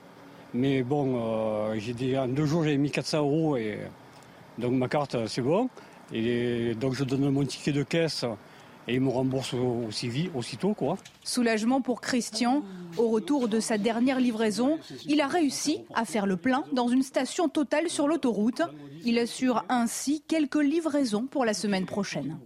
Mais 0.56 0.82
bon, 0.82 1.20
euh, 1.20 1.76
j'ai 1.78 2.18
en 2.18 2.28
deux 2.28 2.46
jours, 2.46 2.64
j'ai 2.64 2.78
mis 2.78 2.90
400 2.90 3.20
euros 3.20 3.58
et 3.58 3.78
donc 4.58 4.74
ma 4.74 4.88
carte, 4.88 5.28
c'est 5.28 5.42
bon. 5.42 5.70
Et 6.14 6.76
donc 6.76 6.94
je 6.94 7.04
donne 7.04 7.30
mon 7.30 7.46
ticket 7.46 7.72
de 7.72 7.84
caisse 7.84 8.26
et 8.88 8.96
ils 8.96 9.02
me 9.02 9.10
remboursent 9.10 9.54
aussi 9.54 10.08
vite, 10.08 10.32
aussitôt. 10.36 10.74
Quoi. 10.74 10.98
Soulagement 11.24 11.82
pour 11.82 12.02
Christian. 12.02 12.64
Au 12.98 13.10
retour 13.10 13.48
de 13.48 13.60
sa 13.60 13.78
dernière 13.78 14.20
livraison, 14.20 14.80
il 15.06 15.22
a 15.22 15.28
réussi 15.28 15.80
à 15.94 16.06
faire 16.06 16.26
le 16.26 16.38
plein 16.38 16.64
dans 16.72 16.88
une 16.88 17.02
station 17.02 17.50
totale 17.50 17.90
sur 17.90 18.08
l'autoroute. 18.08 18.62
Il 19.04 19.18
assure 19.18 19.66
ainsi 19.70 20.24
quelques 20.28 20.62
livraisons 20.62 21.26
pour 21.26 21.46
la 21.46 21.54
semaine 21.54 21.86
prochaine. 21.86 22.38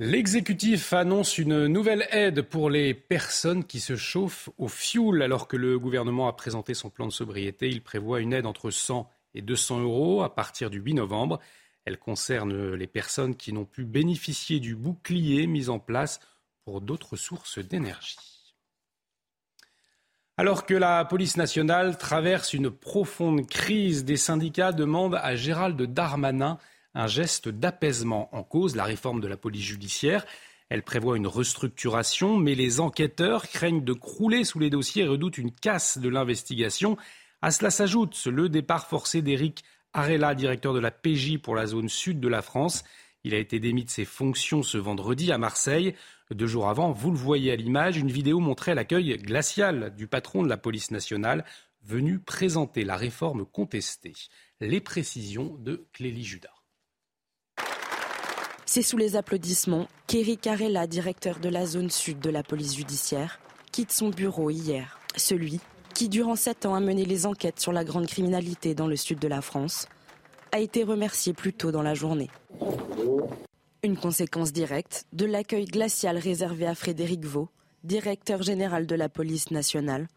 L'exécutif 0.00 0.92
annonce 0.92 1.38
une 1.38 1.66
nouvelle 1.68 2.08
aide 2.10 2.42
pour 2.42 2.68
les 2.68 2.94
personnes 2.94 3.62
qui 3.62 3.78
se 3.78 3.94
chauffent 3.94 4.50
au 4.58 4.66
fioul. 4.66 5.22
Alors 5.22 5.46
que 5.46 5.56
le 5.56 5.78
gouvernement 5.78 6.26
a 6.26 6.32
présenté 6.32 6.74
son 6.74 6.90
plan 6.90 7.06
de 7.06 7.12
sobriété, 7.12 7.68
il 7.68 7.80
prévoit 7.80 8.20
une 8.20 8.32
aide 8.32 8.46
entre 8.46 8.70
100 8.70 9.08
et 9.34 9.42
200 9.42 9.80
euros 9.80 10.22
à 10.22 10.34
partir 10.34 10.70
du 10.70 10.78
8 10.78 10.94
novembre. 10.94 11.40
Elle 11.84 11.98
concerne 11.98 12.74
les 12.74 12.86
personnes 12.86 13.36
qui 13.36 13.52
n'ont 13.52 13.66
pu 13.66 13.84
bénéficier 13.84 14.60
du 14.60 14.74
bouclier 14.74 15.46
mis 15.46 15.68
en 15.68 15.78
place 15.78 16.20
pour 16.64 16.80
d'autres 16.80 17.16
sources 17.16 17.58
d'énergie. 17.58 18.16
Alors 20.36 20.66
que 20.66 20.74
la 20.74 21.04
police 21.04 21.36
nationale 21.36 21.96
traverse 21.96 22.54
une 22.54 22.70
profonde 22.70 23.46
crise, 23.46 24.04
des 24.04 24.16
syndicats 24.16 24.72
demandent 24.72 25.20
à 25.22 25.36
Gérald 25.36 25.80
Darmanin 25.80 26.58
un 26.94 27.06
geste 27.06 27.48
d'apaisement 27.48 28.34
en 28.34 28.42
cause, 28.42 28.74
la 28.74 28.84
réforme 28.84 29.20
de 29.20 29.28
la 29.28 29.36
police 29.36 29.64
judiciaire. 29.64 30.24
Elle 30.70 30.82
prévoit 30.82 31.16
une 31.16 31.26
restructuration, 31.26 32.36
mais 32.36 32.54
les 32.54 32.80
enquêteurs 32.80 33.46
craignent 33.48 33.84
de 33.84 33.92
crouler 33.92 34.44
sous 34.44 34.58
les 34.58 34.70
dossiers 34.70 35.04
et 35.04 35.08
redoutent 35.08 35.38
une 35.38 35.52
casse 35.52 35.98
de 35.98 36.08
l'investigation. 36.08 36.96
À 37.44 37.50
cela 37.50 37.70
s'ajoute 37.70 38.24
le 38.24 38.48
départ 38.48 38.86
forcé 38.86 39.20
d'Éric 39.20 39.64
Arella, 39.92 40.34
directeur 40.34 40.72
de 40.72 40.78
la 40.78 40.90
PJ 40.90 41.36
pour 41.36 41.54
la 41.54 41.66
zone 41.66 41.90
sud 41.90 42.18
de 42.18 42.28
la 42.28 42.40
France. 42.40 42.84
Il 43.22 43.34
a 43.34 43.38
été 43.38 43.60
démis 43.60 43.84
de 43.84 43.90
ses 43.90 44.06
fonctions 44.06 44.62
ce 44.62 44.78
vendredi 44.78 45.30
à 45.30 45.36
Marseille. 45.36 45.94
Deux 46.30 46.46
jours 46.46 46.70
avant, 46.70 46.92
vous 46.92 47.10
le 47.10 47.18
voyez 47.18 47.52
à 47.52 47.56
l'image, 47.56 47.98
une 47.98 48.10
vidéo 48.10 48.40
montrait 48.40 48.74
l'accueil 48.74 49.18
glacial 49.18 49.94
du 49.94 50.06
patron 50.06 50.42
de 50.42 50.48
la 50.48 50.56
police 50.56 50.90
nationale 50.90 51.44
venu 51.82 52.18
présenter 52.18 52.82
la 52.82 52.96
réforme 52.96 53.44
contestée. 53.44 54.14
Les 54.62 54.80
précisions 54.80 55.54
de 55.58 55.86
Clélie 55.92 56.24
Judas. 56.24 56.48
C'est 58.64 58.80
sous 58.80 58.96
les 58.96 59.16
applaudissements 59.16 59.86
qu'Éric 60.06 60.40
Carella, 60.40 60.86
directeur 60.86 61.40
de 61.40 61.50
la 61.50 61.66
zone 61.66 61.90
sud 61.90 62.20
de 62.20 62.30
la 62.30 62.42
police 62.42 62.74
judiciaire, 62.74 63.38
quitte 63.70 63.92
son 63.92 64.08
bureau 64.08 64.48
hier. 64.48 64.98
Celui 65.14 65.60
qui, 65.94 66.08
durant 66.08 66.36
sept 66.36 66.66
ans, 66.66 66.74
a 66.74 66.80
mené 66.80 67.04
les 67.04 67.24
enquêtes 67.24 67.60
sur 67.60 67.72
la 67.72 67.84
grande 67.84 68.06
criminalité 68.06 68.74
dans 68.74 68.88
le 68.88 68.96
sud 68.96 69.18
de 69.18 69.28
la 69.28 69.40
France, 69.40 69.86
a 70.52 70.58
été 70.58 70.82
remercié 70.82 71.32
plus 71.32 71.52
tôt 71.52 71.72
dans 71.72 71.82
la 71.82 71.94
journée. 71.94 72.30
Une 73.82 73.96
conséquence 73.96 74.52
directe 74.52 75.06
de 75.12 75.24
l'accueil 75.24 75.66
glacial 75.66 76.18
réservé 76.18 76.66
à 76.66 76.74
Frédéric 76.74 77.24
Vaux, 77.24 77.48
directeur 77.84 78.42
général 78.42 78.86
de 78.86 78.94
la 78.94 79.08
police 79.08 79.50
nationale, 79.50 80.08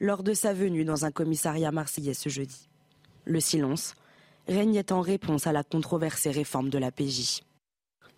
lors 0.00 0.22
de 0.22 0.34
sa 0.34 0.52
venue 0.52 0.84
dans 0.84 1.04
un 1.04 1.10
commissariat 1.10 1.72
marseillais 1.72 2.14
ce 2.14 2.28
jeudi. 2.28 2.68
Le 3.24 3.40
silence 3.40 3.94
régnait 4.46 4.92
en 4.92 5.00
réponse 5.00 5.46
à 5.46 5.52
la 5.52 5.64
controversée 5.64 6.30
réforme 6.30 6.68
de 6.68 6.78
la 6.78 6.92
PJ. 6.92 7.42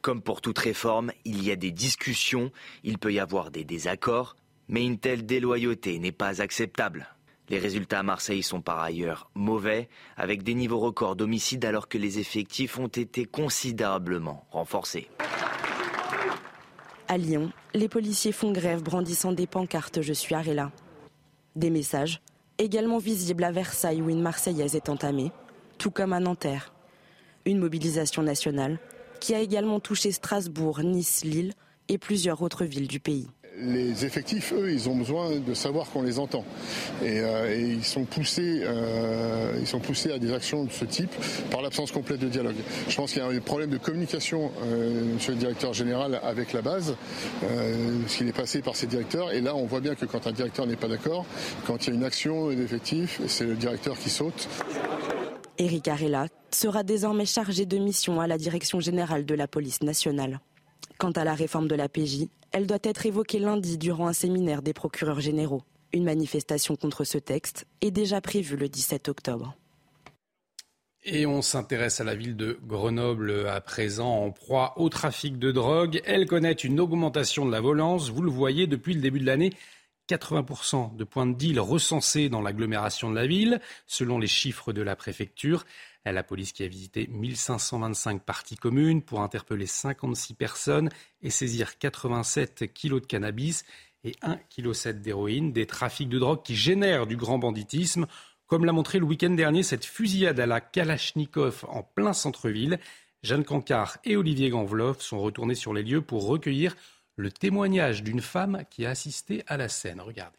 Comme 0.03 0.23
pour 0.23 0.41
toute 0.41 0.59
réforme, 0.59 1.13
il 1.25 1.43
y 1.45 1.51
a 1.51 1.57
des 1.57 1.71
discussions, 1.71 2.51
il 2.83 2.99
peut 2.99 3.13
y 3.13 3.21
avoir 3.21 3.51
des 3.51 3.65
désaccords, 3.65 4.37
mais 4.69 4.85
une 4.85 4.99
telle 4.99 5.27
déloyauté 5.27 5.99
n'est 5.99 6.13
pas 6.13 6.43
acceptable. 6.43 7.09
Les 7.49 7.59
résultats 7.59 8.01
à 8.01 8.03
Marseille 8.03 8.43
sont 8.43 8.61
par 8.61 8.81
ailleurs 8.81 9.31
mauvais, 9.35 9.89
avec 10.17 10.43
des 10.43 10.55
niveaux 10.55 10.81
records 10.81 11.15
d'homicides 11.15 11.65
alors 11.65 11.89
que 11.89 11.99
les 11.99 12.19
effectifs 12.19 12.79
ont 12.79 12.89
été 12.89 13.25
considérablement 13.25 14.45
renforcés. 14.51 15.09
À 17.09 17.19
Lyon, 17.19 17.53
les 17.73 17.89
policiers 17.89 18.33
font 18.33 18.51
grève 18.51 18.83
brandissant 18.83 19.31
des 19.31 19.47
pancartes 19.47 20.03
Je 20.03 20.13
suis 20.13 20.35
Arella. 20.35 20.73
Des 21.55 21.71
messages, 21.71 22.21
également 22.59 22.99
visibles 22.99 23.45
à 23.45 23.53
Versailles 23.53 24.03
où 24.03 24.11
une 24.11 24.23
Marseillaise 24.23 24.75
est 24.75 24.89
entamée, 24.89 25.31
tout 25.79 25.93
comme 25.93 26.13
à 26.13 26.19
Nanterre. 26.19 26.75
Une 27.45 27.59
mobilisation 27.59 28.23
nationale 28.23 28.81
qui 29.21 29.35
a 29.35 29.41
également 29.41 29.79
touché 29.79 30.11
Strasbourg, 30.11 30.81
Nice, 30.83 31.25
Lille 31.25 31.53
et 31.89 31.99
plusieurs 31.99 32.43
autres 32.43 32.65
villes 32.65 32.89
du 32.89 32.99
pays. 32.99 33.29
Les 33.59 34.05
effectifs, 34.05 34.53
eux, 34.53 34.71
ils 34.71 34.89
ont 34.89 34.97
besoin 34.97 35.31
de 35.37 35.55
savoir 35.55 35.89
qu'on 35.91 36.03
les 36.03 36.19
entend. 36.19 36.45
Et, 37.03 37.21
euh, 37.21 37.57
ils, 37.57 37.85
sont 37.85 38.05
poussés, 38.05 38.61
euh, 38.63 39.57
ils 39.59 39.67
sont 39.67 39.81
poussés 39.81 40.13
à 40.13 40.19
des 40.19 40.33
actions 40.33 40.65
de 40.65 40.73
ce 40.73 40.85
type 40.85 41.11
par 41.51 41.63
l'absence 41.63 41.91
complète 41.91 42.21
de 42.21 42.29
dialogue. 42.29 42.57
Je 42.89 42.95
pense 42.97 43.13
qu'il 43.13 43.23
y 43.23 43.25
a 43.25 43.29
un 43.29 43.41
problème 43.41 43.71
de 43.71 43.79
communication, 43.79 44.51
euh, 44.63 45.15
monsieur 45.15 45.33
le 45.33 45.39
directeur 45.39 45.73
général, 45.73 46.21
avec 46.23 46.53
la 46.53 46.61
base, 46.61 46.97
ce 47.43 48.17
qu'il 48.17 48.29
est 48.29 48.33
passé 48.33 48.61
par 48.61 48.77
ses 48.77 48.87
directeurs. 48.87 49.33
Et 49.33 49.41
là, 49.41 49.55
on 49.55 49.65
voit 49.65 49.81
bien 49.81 49.95
que 49.95 50.05
quand 50.05 50.27
un 50.27 50.33
directeur 50.33 50.67
n'est 50.67 50.77
pas 50.77 50.89
d'accord, 50.89 51.25
quand 51.67 51.87
il 51.87 51.91
y 51.91 51.93
a 51.93 51.97
une 51.97 52.05
action 52.05 52.51
d'effectifs, 52.51 53.21
c'est 53.27 53.47
le 53.47 53.55
directeur 53.55 53.99
qui 53.99 54.11
saute. 54.11 54.49
Éric 55.59 55.89
Arella 55.89 56.27
sera 56.51 56.83
désormais 56.83 57.27
chargé 57.27 57.65
de 57.65 57.79
mission 57.79 58.21
à 58.21 58.27
la 58.27 58.37
direction 58.37 58.81
générale 58.81 59.25
de 59.25 59.35
la 59.35 59.49
police 59.49 59.83
nationale. 59.83 60.41
Quant 60.99 61.11
à 61.11 61.25
la 61.25 61.35
réforme 61.35 61.69
de 61.69 61.75
la 61.75 61.89
PJ, 61.91 62.29
elle 62.53 62.67
doit 62.67 62.79
être 62.83 63.05
évoquée 63.05 63.39
lundi 63.39 63.77
durant 63.77 64.09
un 64.09 64.15
séminaire 64.15 64.63
des 64.63 64.73
procureurs 64.73 65.21
généraux. 65.21 65.63
Une 65.93 66.05
manifestation 66.05 66.75
contre 66.75 67.05
ce 67.05 67.19
texte 67.19 67.67
est 67.83 67.91
déjà 67.91 68.21
prévue 68.23 68.57
le 68.57 68.69
17 68.69 69.09
octobre. 69.09 69.55
Et 71.05 71.27
on 71.27 71.43
s'intéresse 71.43 72.01
à 72.01 72.05
la 72.05 72.15
ville 72.15 72.35
de 72.35 72.59
Grenoble 72.65 73.47
à 73.47 73.61
présent 73.61 74.25
en 74.25 74.31
proie 74.31 74.73
au 74.77 74.89
trafic 74.89 75.39
de 75.39 75.53
drogue. 75.53 76.01
Elle 76.05 76.27
connaît 76.27 76.53
une 76.53 76.81
augmentation 76.81 77.45
de 77.45 77.53
la 77.53 77.61
violence. 77.61 78.11
Vous 78.11 78.23
le 78.23 78.31
voyez 78.31 78.67
depuis 78.67 78.95
le 78.95 79.01
début 79.01 79.21
de 79.21 79.27
l'année. 79.27 79.53
80% 80.09 80.97
de 80.97 81.05
points 81.05 81.27
de 81.27 81.35
deal 81.35 81.61
recensés 81.61 82.29
dans 82.29 82.41
l'agglomération 82.41 83.11
de 83.11 83.17
la 83.17 83.27
ville, 83.27 83.61
selon 83.87 84.19
les 84.19 84.27
chiffres 84.27 84.73
de 84.73 84.83
la 84.83 84.97
préfecture. 84.97 85.65
La 86.13 86.23
police 86.23 86.53
qui 86.53 86.63
a 86.63 86.69
visité 86.69 87.09
1525 87.09 88.23
parties 88.23 88.57
communes 88.57 89.03
pour 89.03 89.23
interpeller 89.23 89.67
56 89.67 90.35
personnes 90.35 90.89
et 91.21 91.31
saisir 91.31 91.79
87 91.79 92.73
kilos 92.73 93.03
de 93.03 93.07
cannabis 93.07 93.65
et 94.05 94.13
1,7 94.23 94.93
kg 94.93 95.01
d'héroïne, 95.01 95.53
des 95.53 95.67
trafics 95.67 96.09
de 96.09 96.19
drogue 96.19 96.43
qui 96.45 96.55
génèrent 96.55 97.07
du 97.07 97.17
grand 97.17 97.39
banditisme, 97.39 98.07
comme 98.47 98.65
l'a 98.65 98.73
montré 98.73 99.01
le 99.01 99.05
week-end 99.05 99.31
dernier 99.31 99.65
cette 99.65 99.85
fusillade 99.85 100.39
à 100.39 100.47
la 100.47 100.61
Kalachnikov 100.61 101.65
en 101.69 101.83
plein 101.83 102.13
centre-ville. 102.13 102.79
Jeanne 103.23 103.45
Cancard 103.45 103.99
et 104.05 104.17
Olivier 104.17 104.51
Ganvlov 104.51 105.01
sont 105.01 105.19
retournés 105.19 105.57
sur 105.57 105.75
les 105.75 105.83
lieux 105.83 106.03
pour 106.03 106.27
recueillir 106.27 106.77
le 107.17 107.33
témoignage 107.33 108.05
d'une 108.05 108.21
femme 108.21 108.63
qui 108.71 108.87
a 108.87 108.91
assisté 108.91 109.43
à 109.49 109.57
la 109.57 109.69
scène. 109.69 110.01
Regardez. 110.01 110.39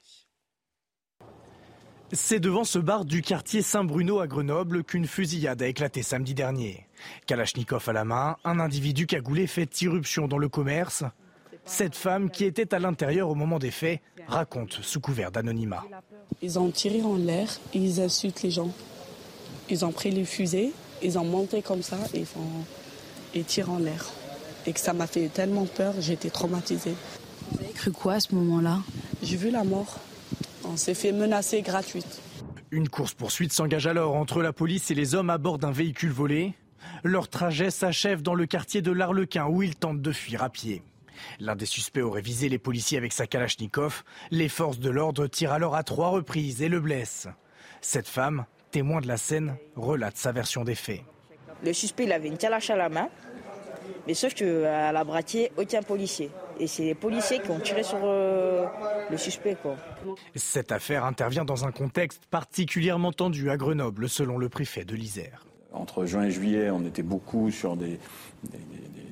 C'est 2.14 2.40
devant 2.40 2.64
ce 2.64 2.80
bar 2.80 3.04
du 3.04 3.22
quartier 3.22 3.62
Saint-Bruno 3.62 4.20
à 4.20 4.28
Grenoble 4.28 4.84
qu'une 4.84 5.08
fusillade 5.08 5.62
a 5.62 5.68
éclaté 5.68 6.04
samedi 6.04 6.34
dernier. 6.34 6.88
Kalachnikov 7.26 7.88
à 7.90 7.94
la 7.94 8.06
main, 8.06 8.38
un 8.46 8.60
individu 8.60 9.06
cagoulé 9.06 9.46
fait 9.46 9.82
irruption 9.82 10.28
dans 10.28 10.38
le 10.38 10.48
commerce. 10.48 11.04
Cette 11.66 11.96
femme, 11.96 12.30
qui 12.32 12.46
était 12.46 12.74
à 12.74 12.80
l'intérieur 12.80 13.30
au 13.30 13.36
moment 13.36 13.60
des 13.60 13.72
faits, 13.72 14.02
raconte 14.28 14.80
sous 14.82 15.02
couvert 15.02 15.32
d'anonymat. 15.32 15.84
Ils 16.42 16.58
ont 16.58 16.72
tiré 16.72 17.02
en 17.02 17.16
l'air 17.16 17.50
et 17.74 17.80
ils 17.80 18.00
insultent 18.00 18.42
les 18.42 18.52
gens. 18.52 18.72
Ils 19.70 19.84
ont 19.84 19.92
pris 19.92 20.12
les 20.12 20.24
fusées, 20.24 20.72
ils 21.04 21.20
ont 21.20 21.26
monté 21.26 21.62
comme 21.62 21.84
ça 21.84 21.98
et, 22.14 22.24
font... 22.24 22.40
et 23.34 23.44
tirent 23.44 23.72
en 23.72 23.80
l'air 23.80 24.06
et 24.66 24.74
que 24.74 24.80
ça 24.80 24.94
m'a 24.94 25.08
fait 25.08 25.30
tellement 25.30 25.66
peur, 25.66 25.94
j'ai 26.00 26.14
été 26.14 26.30
traumatisée. 26.30 26.94
Vous 27.52 27.60
avez 27.64 27.74
cru 27.74 27.92
quoi 27.92 28.16
à 28.16 28.20
ce 28.20 28.36
moment-là? 28.36 28.80
J'ai 29.24 29.38
vu 29.38 29.50
la 29.50 29.64
mort. 29.64 30.00
On 30.70 30.78
s'est 30.78 30.94
fait 30.94 31.12
menacer 31.12 31.62
gratuite. 31.62 32.22
Une 32.72 32.90
course-poursuite 32.90 33.54
s'engage 33.54 33.88
alors 33.88 34.16
entre 34.16 34.42
la 34.42 34.52
police 34.52 34.92
et 34.92 34.96
les 34.96 35.16
hommes 35.16 35.30
à 35.30 35.38
bord 35.38 35.58
d'un 35.58 35.72
véhicule 35.72 36.12
volé. 36.12 36.54
Leur 37.04 37.30
trajet 37.30 37.72
s'achève 37.72 38.22
dans 38.22 38.36
le 38.36 38.46
quartier 38.46 38.82
de 38.82 38.92
l'Arlequin 38.92 39.46
où 39.48 39.64
ils 39.64 39.76
tentent 39.76 40.02
de 40.02 40.12
fuir 40.12 40.44
à 40.44 40.50
pied. 40.50 40.84
L'un 41.40 41.56
des 41.56 41.66
suspects 41.66 42.02
aurait 42.02 42.22
visé 42.22 42.50
les 42.50 42.60
policiers 42.60 42.98
avec 42.98 43.14
sa 43.14 43.28
Kalachnikov. 43.28 44.04
Les 44.30 44.50
forces 44.50 44.80
de 44.80 44.90
l'ordre 44.90 45.28
tirent 45.28 45.54
alors 45.54 45.76
à 45.76 45.84
trois 45.84 46.10
reprises 46.10 46.62
et 46.62 46.70
le 46.70 46.80
blessent. 46.80 47.30
Cette 47.82 48.08
femme, 48.08 48.46
témoin 48.72 49.02
de 49.02 49.08
la 49.08 49.18
scène, 49.18 49.56
relate 49.76 50.18
sa 50.18 50.32
version 50.32 50.64
des 50.64 50.76
faits. 50.76 51.02
Le 51.64 51.74
suspect 51.74 52.04
il 52.04 52.12
avait 52.12 52.28
une 52.28 52.38
calache 52.38 52.70
à 52.70 52.76
la 52.76 52.90
main, 52.90 53.10
mais 54.06 54.14
sauf 54.14 54.34
qu'à 54.34 54.92
la 54.92 55.04
bratier, 55.04 55.52
aucun 55.58 55.82
policier. 55.82 56.30
Et 56.60 56.68
c'est 56.68 56.84
les 56.84 56.96
policiers 56.96 57.40
qui 57.40 57.52
ont 57.52 57.60
tiré 57.60 57.84
sur 57.84 58.00
euh, 58.04 58.66
le 59.10 59.18
suspect. 59.18 59.58
Cette 60.36 60.72
affaire 60.72 61.06
intervient 61.06 61.46
dans 61.46 61.66
un 61.66 61.72
contexte 61.72 62.26
particulièrement 62.30 63.12
tendu 63.12 63.50
à 63.50 63.58
Grenoble, 63.58 64.10
selon 64.10 64.38
le 64.38 64.50
préfet 64.50 64.86
de 64.86 64.96
l'Isère. 64.96 65.46
Entre 65.74 66.06
juin 66.06 66.24
et 66.24 66.32
juillet, 66.32 66.70
on 66.72 66.84
était 66.86 67.04
beaucoup 67.04 67.52
sur 67.52 67.76
des, 67.76 68.00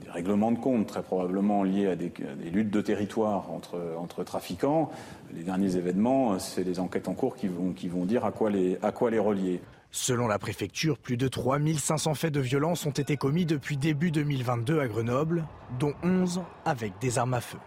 règlements 0.09 0.51
de 0.51 0.57
compte, 0.57 0.87
très 0.87 1.03
probablement 1.03 1.63
liés 1.63 1.87
à 1.87 1.95
des, 1.95 2.11
luttes 2.51 2.71
de 2.71 2.81
territoire 2.81 3.51
entre, 3.51 3.79
entre, 3.99 4.23
trafiquants. 4.23 4.89
Les 5.33 5.43
derniers 5.43 5.75
événements, 5.75 6.39
c'est 6.39 6.63
des 6.63 6.79
enquêtes 6.79 7.09
en 7.09 7.13
cours 7.13 7.35
qui 7.35 7.47
vont, 7.47 7.73
qui 7.73 7.89
vont 7.89 8.05
dire 8.05 8.23
à 8.23 8.31
quoi 8.31 8.49
les, 8.49 8.77
à 8.81 8.91
quoi 8.91 9.11
les 9.11 9.19
relier. 9.19 9.59
Selon 9.97 10.27
la 10.27 10.37
préfecture, 10.37 10.97
plus 10.97 11.15
de 11.15 11.29
3500 11.29 12.15
faits 12.15 12.33
de 12.33 12.41
violence 12.41 12.85
ont 12.85 12.91
été 12.91 13.15
commis 13.15 13.45
depuis 13.45 13.77
début 13.77 14.11
2022 14.11 14.81
à 14.81 14.89
Grenoble, 14.89 15.47
dont 15.79 15.93
11 16.03 16.41
avec 16.65 16.99
des 16.99 17.17
armes 17.17 17.33
à 17.33 17.39
feu. 17.39 17.57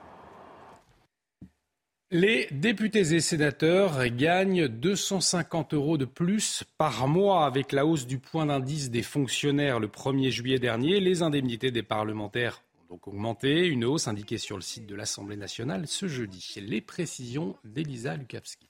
Les 2.11 2.47
députés 2.51 3.15
et 3.15 3.21
sénateurs 3.21 4.07
gagnent 4.09 4.69
250 4.69 5.73
euros 5.73 5.97
de 5.97 6.05
plus 6.05 6.65
par 6.77 7.09
mois 7.09 7.47
avec 7.47 7.73
la 7.73 7.87
hausse 7.87 8.07
du 8.07 8.19
point 8.19 8.45
d'indice 8.45 8.91
des 8.91 9.03
fonctionnaires 9.03 9.81
le 9.81 9.89
1er 9.89 10.31
juillet 10.31 10.59
dernier. 10.59 11.01
Les 11.01 11.23
indemnités 11.23 11.71
des 11.71 11.83
parlementaires 11.83 12.63
ont 12.91 12.95
donc 12.95 13.09
augmenté, 13.09 13.67
une 13.67 13.87
hausse 13.87 14.07
indiquée 14.07 14.39
sur 14.39 14.57
le 14.57 14.63
site 14.63 14.87
de 14.87 14.95
l'Assemblée 14.95 15.37
nationale 15.37 15.87
ce 15.87 16.07
jeudi. 16.07 16.57
Les 16.61 16.83
précisions 16.83 17.57
d'Elisa 17.65 18.17
Lukavski. 18.17 18.68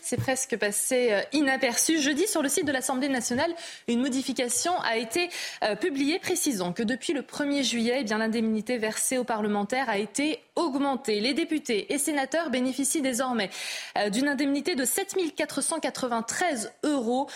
C'est 0.00 0.16
presque 0.16 0.56
passé 0.56 1.12
euh, 1.12 1.20
inaperçu. 1.32 2.00
Jeudi, 2.00 2.26
sur 2.26 2.42
le 2.42 2.48
site 2.48 2.66
de 2.66 2.72
l'Assemblée 2.72 3.08
nationale, 3.08 3.54
une 3.88 4.00
modification 4.00 4.78
a 4.80 4.96
été 4.96 5.28
euh, 5.62 5.76
publiée 5.76 6.18
précisant 6.18 6.72
que 6.72 6.82
depuis 6.82 7.12
le 7.12 7.22
1er 7.22 7.62
juillet, 7.62 8.04
eh 8.04 8.14
l'indemnité 8.14 8.78
versée 8.78 9.18
aux 9.18 9.24
parlementaires 9.24 9.88
a 9.88 9.98
été 9.98 10.40
augmentée. 10.56 11.20
Les 11.20 11.34
députés 11.34 11.92
et 11.92 11.98
sénateurs 11.98 12.50
bénéficient 12.50 13.02
désormais 13.02 13.50
euh, 13.98 14.08
d'une 14.10 14.28
indemnité 14.28 14.74
de 14.74 14.84
7 14.84 15.16
493 15.36 16.72
euros 16.82 17.28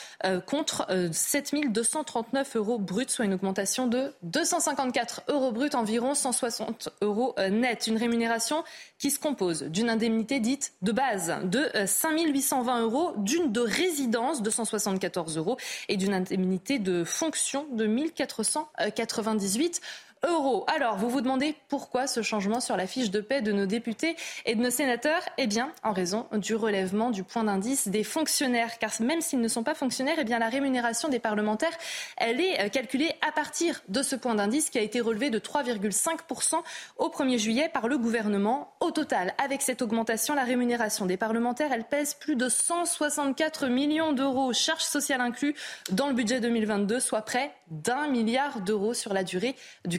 contre 0.47 0.87
7 1.13 1.55
239 1.71 2.57
euros 2.57 2.79
bruts, 2.79 3.05
soit 3.09 3.25
une 3.25 3.35
augmentation 3.35 3.87
de 3.87 4.13
254 4.23 5.23
euros 5.29 5.53
bruts, 5.53 5.71
environ 5.75 6.15
160 6.15 6.91
euros 7.03 7.35
net. 7.51 7.87
Une 7.87 7.97
rémunération 7.97 8.65
qui 8.99 9.11
se 9.11 9.19
compose 9.19 9.63
d'une 9.65 9.91
indemnité 9.91 10.41
dite 10.41 10.73
de 10.83 10.93
base 10.93 11.35
de 11.45 11.69
5 11.87 11.98
820 12.33 12.83
euros, 12.83 13.13
d'une 13.17 13.53
de 13.53 13.61
résidence, 13.61 14.43
274 14.43 15.37
euros, 15.37 15.57
et 15.89 15.97
d'une 15.97 16.15
indemnité 16.15 16.79
de 16.79 17.05
fonction 17.05 17.67
de 17.73 17.87
1498 17.87 19.81
euros. 19.81 20.08
Alors, 20.23 20.97
vous 20.97 21.09
vous 21.11 21.21
demandez 21.21 21.57
pourquoi 21.69 22.07
ce 22.07 22.23
changement 22.23 22.61
sur 22.61 22.77
la 22.77 22.87
fiche 22.87 23.11
de 23.11 23.21
paie 23.21 23.43
de 23.43 23.51
nos 23.51 23.67
députés 23.67 24.15
et 24.47 24.55
de 24.55 24.63
nos 24.63 24.71
sénateurs? 24.71 25.23
Eh 25.39 25.49
bien, 25.49 25.73
en 25.83 25.93
raison 25.93 26.27
du 26.33 26.55
relèvement 26.55 27.11
du 27.11 27.25
point 27.25 27.43
d'indice 27.43 27.89
des 27.89 28.05
fonctionnaires. 28.05 28.79
Car 28.79 28.93
même 29.01 29.21
s'ils 29.21 29.41
ne 29.41 29.49
sont 29.49 29.65
pas 29.65 29.75
fonctionnaires, 29.75 30.17
eh 30.19 30.25
bien, 30.25 30.39
la 30.39 30.49
rémunération 30.49 31.09
des 31.09 31.19
parlementaires, 31.19 31.77
elle 32.17 32.41
est 32.41 32.61
euh, 32.61 32.69
calculée 32.69 33.11
à 33.27 33.33
partir 33.33 33.83
de 33.89 34.03
ce 34.03 34.15
point 34.15 34.37
d'indice 34.37 34.71
qui 34.71 34.79
a 34.79 34.83
été 34.83 35.01
relevé 35.01 35.31
de 35.31 35.39
3,5% 35.41 36.63
au 36.99 37.09
1er 37.09 37.39
juillet 37.39 37.71
par 37.73 37.89
le 37.89 37.99
gouvernement. 37.99 38.73
Au 38.81 38.93
total, 38.93 39.35
avec 39.43 39.63
cette 39.63 39.83
augmentation, 39.83 40.35
la 40.35 40.45
rémunération 40.45 41.07
des 41.07 41.17
parlementaires, 41.17 41.73
elle 41.73 41.85
pèse 41.85 42.15
plus 42.15 42.37
de 42.37 42.49
164 42.49 43.67
millions 43.67 44.13
d'euros, 44.13 44.53
charges 44.53 44.85
sociales 44.85 45.21
inclus, 45.21 45.57
dans 45.91 46.07
le 46.07 46.15
budget 46.15 46.41
2022, 46.41 47.01
soit 47.01 47.23
près 47.23 47.53
d'un 47.71 48.07
milliard 48.07 48.61
d'euros 48.61 48.95
sur 48.95 49.13
la 49.13 49.25
durée 49.25 49.57
du 49.85 49.99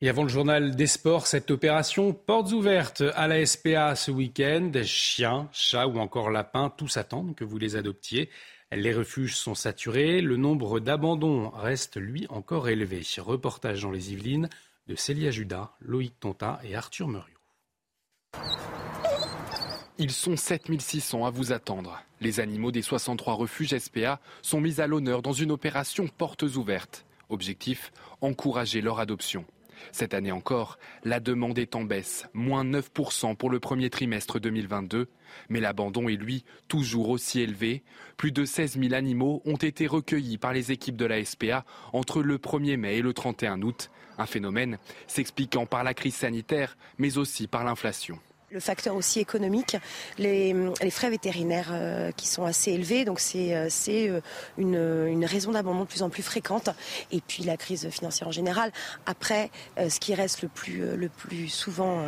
et 0.00 0.08
avant 0.10 0.24
le 0.24 0.28
journal 0.28 0.76
des 0.76 0.86
sports, 0.86 1.26
cette 1.26 1.50
opération 1.50 2.12
portes 2.12 2.52
ouvertes 2.52 3.02
à 3.14 3.26
la 3.26 3.46
SPA 3.46 3.94
ce 3.96 4.10
week-end. 4.10 4.70
Chiens, 4.82 5.48
chats 5.52 5.86
ou 5.86 5.98
encore 5.98 6.30
lapins, 6.30 6.68
tous 6.68 6.98
attendent 6.98 7.34
que 7.34 7.44
vous 7.44 7.56
les 7.56 7.76
adoptiez. 7.76 8.28
Les 8.70 8.92
refuges 8.92 9.36
sont 9.36 9.54
saturés. 9.54 10.20
Le 10.20 10.36
nombre 10.36 10.78
d'abandons 10.78 11.48
reste, 11.48 11.96
lui, 11.96 12.26
encore 12.28 12.68
élevé. 12.68 13.02
Reportage 13.18 13.82
dans 13.82 13.92
les 13.92 14.12
Yvelines 14.12 14.50
de 14.88 14.94
Célia 14.94 15.30
Judas, 15.30 15.72
Loïc 15.80 16.18
Tonta 16.20 16.60
et 16.64 16.74
Arthur 16.74 17.08
Muriot. 17.08 17.30
Ils 19.96 20.10
sont 20.10 20.36
7600 20.36 21.24
à 21.24 21.30
vous 21.30 21.52
attendre. 21.52 22.02
Les 22.20 22.40
animaux 22.40 22.72
des 22.72 22.82
63 22.82 23.34
refuges 23.34 23.78
SPA 23.78 24.20
sont 24.42 24.60
mis 24.60 24.80
à 24.80 24.86
l'honneur 24.86 25.22
dans 25.22 25.32
une 25.32 25.52
opération 25.52 26.08
portes 26.08 26.42
ouvertes. 26.42 27.06
Objectif, 27.28 27.92
encourager 28.20 28.80
leur 28.80 29.00
adoption. 29.00 29.44
Cette 29.92 30.14
année 30.14 30.32
encore, 30.32 30.78
la 31.04 31.20
demande 31.20 31.58
est 31.58 31.74
en 31.74 31.84
baisse, 31.84 32.26
moins 32.32 32.64
9% 32.64 33.36
pour 33.36 33.50
le 33.50 33.60
premier 33.60 33.90
trimestre 33.90 34.40
2022, 34.40 35.08
mais 35.48 35.60
l'abandon 35.60 36.08
est 36.08 36.16
lui 36.16 36.44
toujours 36.68 37.08
aussi 37.08 37.40
élevé. 37.40 37.82
Plus 38.16 38.32
de 38.32 38.44
16 38.44 38.78
000 38.78 38.94
animaux 38.94 39.42
ont 39.44 39.56
été 39.56 39.86
recueillis 39.86 40.38
par 40.38 40.52
les 40.52 40.72
équipes 40.72 40.96
de 40.96 41.06
la 41.06 41.24
SPA 41.24 41.64
entre 41.92 42.22
le 42.22 42.38
1er 42.38 42.76
mai 42.76 42.98
et 42.98 43.02
le 43.02 43.12
31 43.12 43.62
août, 43.62 43.90
un 44.18 44.26
phénomène 44.26 44.78
s'expliquant 45.06 45.66
par 45.66 45.84
la 45.84 45.94
crise 45.94 46.14
sanitaire, 46.14 46.76
mais 46.98 47.18
aussi 47.18 47.46
par 47.46 47.64
l'inflation 47.64 48.18
le 48.54 48.60
facteur 48.60 48.94
aussi 48.94 49.18
économique, 49.18 49.76
les, 50.16 50.54
frais 50.90 51.10
vétérinaires 51.10 51.70
euh, 51.72 52.12
qui 52.12 52.28
sont 52.28 52.44
assez 52.44 52.70
élevés, 52.70 53.04
donc 53.04 53.18
c'est 53.18 53.54
euh, 53.54 53.68
euh, 53.88 54.20
une, 55.06 55.24
raison 55.24 55.50
d'abandon 55.50 55.80
de 55.80 55.88
plus 55.88 56.02
en 56.02 56.08
plus 56.08 56.22
fréquente, 56.22 56.70
et 57.10 57.20
puis 57.20 57.42
la 57.42 57.56
crise 57.56 57.88
financière 57.90 58.28
en 58.28 58.32
général. 58.32 58.70
Après, 59.06 59.50
ce 59.76 59.98
qui 59.98 60.14
reste 60.14 60.42
le 60.42 60.48
plus, 60.48 61.48
souvent 61.48 62.04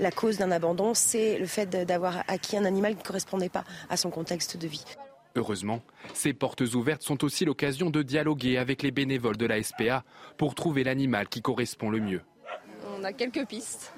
la 0.00 0.10
cause 0.10 0.38
d'un 0.38 0.50
abandon, 0.50 0.94
c'est 0.94 1.38
le 1.38 1.46
fait 1.46 1.70
d'avoir 1.70 2.24
acquis 2.26 2.56
un 2.56 2.64
animal 2.64 2.94
qui 2.94 3.02
ne 3.02 3.06
correspondait 3.06 3.48
pas 3.48 3.64
à 3.88 3.96
son 3.96 4.10
contexte 4.10 4.56
de 4.56 4.66
vie. 4.66 4.84
Heureusement, 5.36 5.80
ces 6.14 6.32
portes 6.32 6.62
ouvertes 6.74 7.02
sont 7.02 7.22
aussi 7.22 7.44
l'occasion 7.44 7.90
de 7.90 8.02
dialoguer 8.02 8.58
avec 8.58 8.82
les 8.82 8.90
bénévoles 8.90 9.36
de 9.36 9.46
la 9.46 9.62
SPA 9.62 10.02
pour 10.36 10.56
trouver 10.56 10.82
l'animal 10.82 11.28
qui 11.28 11.40
correspond 11.40 11.90
le 11.90 12.00
mieux 12.00 12.22
a 13.08 13.12
quelques 13.12 13.46
pistes. 13.46 13.92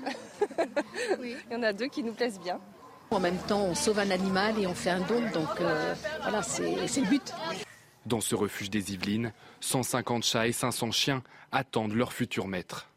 Il 1.22 1.36
y 1.50 1.54
en 1.54 1.62
a 1.62 1.72
deux 1.72 1.88
qui 1.88 2.02
nous 2.02 2.12
plaisent 2.12 2.40
bien. 2.40 2.60
En 3.10 3.18
même 3.18 3.38
temps, 3.38 3.64
on 3.64 3.74
sauve 3.74 3.98
un 3.98 4.10
animal 4.10 4.58
et 4.60 4.66
on 4.66 4.74
fait 4.74 4.90
un 4.90 5.00
don, 5.00 5.20
donc 5.32 5.60
euh, 5.60 5.94
voilà, 6.22 6.42
c'est 6.42 6.62
le 6.62 7.08
but. 7.08 7.34
Dans 8.06 8.20
ce 8.20 8.36
refuge 8.36 8.70
des 8.70 8.92
Yvelines, 8.92 9.32
150 9.60 10.24
chats 10.24 10.46
et 10.46 10.52
500 10.52 10.92
chiens 10.92 11.22
attendent 11.50 11.94
leur 11.94 12.12
futur 12.12 12.46
maître. 12.46 12.88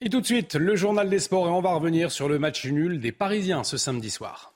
Et 0.00 0.08
tout 0.08 0.20
de 0.20 0.26
suite, 0.26 0.54
le 0.54 0.76
journal 0.76 1.10
des 1.10 1.18
sports 1.18 1.46
et 1.46 1.50
on 1.50 1.60
va 1.60 1.74
revenir 1.74 2.10
sur 2.10 2.28
le 2.28 2.38
match 2.38 2.64
nul 2.64 3.00
des 3.00 3.12
Parisiens 3.12 3.64
ce 3.64 3.76
samedi 3.76 4.10
soir. 4.10 4.53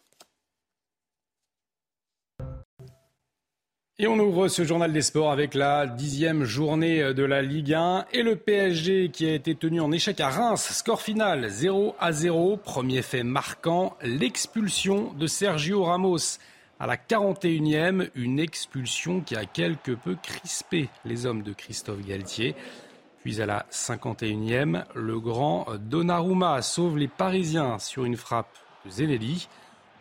Et 4.01 4.07
on 4.07 4.17
ouvre 4.21 4.47
ce 4.47 4.63
journal 4.63 4.93
des 4.93 5.03
sports 5.03 5.33
avec 5.33 5.55
la 5.55 5.89
dixième 5.89 6.45
journée 6.45 7.13
de 7.13 7.25
la 7.25 7.43
Ligue 7.43 7.75
1 7.75 8.05
et 8.13 8.23
le 8.23 8.37
PSG 8.37 9.09
qui 9.09 9.27
a 9.27 9.35
été 9.35 9.57
tenu 9.57 9.81
en 9.81 9.91
échec 9.91 10.21
à 10.21 10.29
Reims. 10.29 10.71
Score 10.73 11.03
final 11.03 11.49
0 11.51 11.97
à 11.99 12.13
0. 12.13 12.59
Premier 12.59 13.03
fait 13.03 13.25
marquant, 13.25 13.97
l'expulsion 14.05 15.13
de 15.15 15.27
Sergio 15.27 15.83
Ramos. 15.83 16.39
À 16.79 16.87
la 16.87 16.97
41e, 16.97 18.11
une 18.15 18.39
expulsion 18.39 19.21
qui 19.21 19.35
a 19.35 19.47
quelque 19.47 19.91
peu 19.91 20.15
crispé 20.23 20.89
les 21.05 21.27
hommes 21.27 21.43
de 21.43 21.53
Christophe 21.53 22.07
Galtier. 22.07 22.55
Puis 23.25 23.43
à 23.43 23.47
la 23.47 23.67
51e, 23.73 24.85
le 24.95 25.19
grand 25.19 25.67
Donnarumma 25.77 26.63
sauve 26.63 26.99
les 26.99 27.09
Parisiens 27.09 27.81
sur 27.81 28.05
une 28.05 28.17
frappe 28.17 28.57
de 28.87 28.91
Zenelli. 28.93 29.49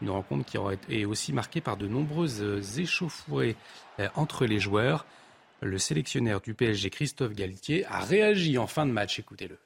Une 0.04 0.12
rencontre 0.12 0.46
qui 0.46 0.60
aura 0.60 0.76
été 0.76 1.08
aussi 1.08 1.34
marquée 1.34 1.62
par 1.62 1.78
de 1.78 1.88
nombreuses 1.88 2.78
échauffourées 2.78 3.56
entre 4.16 4.46
les 4.46 4.60
joueurs. 4.60 5.06
Le 5.62 5.78
sélectionneur 5.80 6.42
du 6.42 6.54
PSG, 6.54 6.90
Christophe 6.90 7.34
Galtier, 7.34 7.86
a 7.86 8.00
réagi 8.00 8.58
en 8.58 8.68
fin 8.68 8.86
de 8.86 8.92
match. 8.92 9.20
Écoutez-le. 9.20 9.58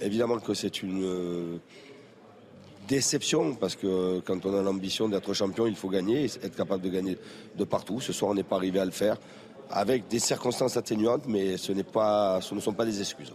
Évidemment 0.00 0.38
que 0.38 0.54
c'est 0.54 0.82
une 0.82 1.04
euh, 1.04 1.58
déception 2.88 3.54
parce 3.54 3.76
que 3.76 4.20
quand 4.20 4.46
on 4.46 4.56
a 4.56 4.62
l'ambition 4.62 5.08
d'être 5.08 5.34
champion, 5.34 5.66
il 5.66 5.76
faut 5.76 5.88
gagner, 5.88 6.24
être 6.24 6.56
capable 6.56 6.82
de 6.82 6.88
gagner 6.88 7.18
de 7.56 7.64
partout. 7.64 8.00
Ce 8.00 8.12
soir, 8.12 8.30
on 8.30 8.34
n'est 8.34 8.44
pas 8.44 8.56
arrivé 8.56 8.78
à 8.78 8.84
le 8.84 8.92
faire 8.92 9.16
avec 9.70 10.08
des 10.08 10.18
circonstances 10.18 10.76
atténuantes, 10.76 11.26
mais 11.26 11.56
ce 11.56 11.72
ne 11.72 12.60
sont 12.60 12.72
pas 12.72 12.84
des 12.84 13.00
excuses. 13.00 13.32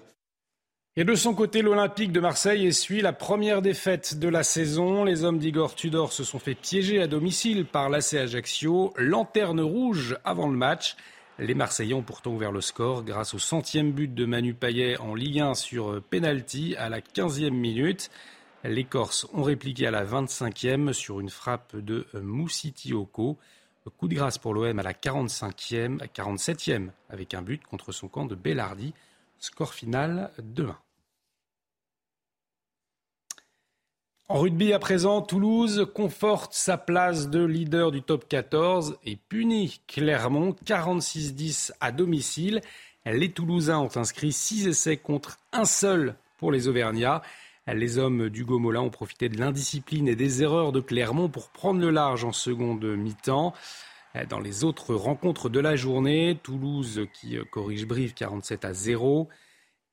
Et 0.97 1.03
de 1.03 1.13
son 1.13 1.33
côté, 1.33 1.61
l'Olympique 1.61 2.13
de 2.13 2.21
Marseille 2.21 2.67
essuie 2.67 3.01
la 3.01 3.11
première 3.11 3.61
défaite 3.61 4.17
de 4.17 4.29
la 4.29 4.43
saison. 4.43 5.03
Les 5.03 5.25
hommes 5.25 5.39
d'Igor 5.39 5.75
Tudor 5.75 6.13
se 6.13 6.23
sont 6.23 6.39
fait 6.39 6.55
piéger 6.55 7.01
à 7.01 7.07
domicile 7.07 7.65
par 7.65 7.89
l'AC 7.89 8.13
Ajaccio. 8.13 8.93
Lanterne 8.95 9.59
rouge 9.59 10.17
avant 10.23 10.47
le 10.47 10.55
match. 10.55 10.95
Les 11.37 11.53
Marseillais 11.53 11.93
ont 11.93 12.01
pourtant 12.01 12.31
ouvert 12.31 12.53
le 12.53 12.61
score 12.61 13.03
grâce 13.03 13.33
au 13.33 13.39
centième 13.39 13.91
but 13.91 14.13
de 14.13 14.23
Manu 14.23 14.53
Payet 14.53 14.97
en 14.99 15.15
Ligue 15.15 15.41
1 15.41 15.55
sur 15.55 16.01
penalty 16.01 16.77
à 16.77 16.87
la 16.87 17.01
15e 17.01 17.49
minute. 17.49 18.09
Les 18.63 18.85
Corses 18.85 19.27
ont 19.33 19.43
répliqué 19.43 19.87
à 19.87 19.91
la 19.91 20.05
25e 20.05 20.93
sur 20.93 21.19
une 21.19 21.29
frappe 21.29 21.75
de 21.75 22.07
Moussitioko. 22.13 23.37
Coup 23.97 24.07
de 24.07 24.15
grâce 24.15 24.37
pour 24.37 24.53
l'OM 24.53 24.79
à 24.79 24.83
la 24.83 24.93
45e, 24.93 25.97
47e 26.15 26.91
avec 27.09 27.33
un 27.33 27.41
but 27.41 27.61
contre 27.65 27.91
son 27.91 28.07
camp 28.07 28.23
de 28.23 28.35
Bellardi. 28.35 28.93
Score 29.39 29.73
final 29.73 30.31
2-1. 30.39 30.84
En 34.27 34.39
rugby 34.39 34.73
à 34.73 34.79
présent, 34.79 35.21
Toulouse 35.21 35.87
conforte 35.93 36.51
sa 36.51 36.77
place 36.77 37.29
de 37.29 37.45
leader 37.45 37.91
du 37.91 38.01
top 38.01 38.27
14 38.27 38.97
et 39.05 39.17
punit 39.17 39.81
Clermont 39.87 40.55
46-10 40.65 41.73
à 41.79 41.91
domicile. 41.91 42.61
Les 43.05 43.29
Toulousains 43.29 43.77
ont 43.77 43.97
inscrit 43.97 44.31
6 44.31 44.67
essais 44.67 44.97
contre 44.97 45.37
un 45.51 45.65
seul 45.65 46.15
pour 46.39 46.51
les 46.51 46.67
Auvergnats. 46.67 47.21
Les 47.67 47.99
hommes 47.99 48.29
du 48.29 48.45
Molin 48.45 48.81
ont 48.81 48.89
profité 48.89 49.29
de 49.29 49.37
l'indiscipline 49.37 50.07
et 50.07 50.15
des 50.15 50.41
erreurs 50.41 50.71
de 50.71 50.79
Clermont 50.79 51.29
pour 51.29 51.49
prendre 51.49 51.79
le 51.79 51.91
large 51.91 52.23
en 52.23 52.31
seconde 52.31 52.83
mi-temps. 52.83 53.53
Dans 54.27 54.39
les 54.39 54.63
autres 54.63 54.95
rencontres 54.95 55.49
de 55.49 55.59
la 55.59 55.75
journée, 55.75 56.39
Toulouse 56.41 57.01
qui 57.13 57.37
corrige 57.51 57.85
Brive 57.85 58.15
47 58.15 58.65
à 58.65 58.73
0. 58.73 59.29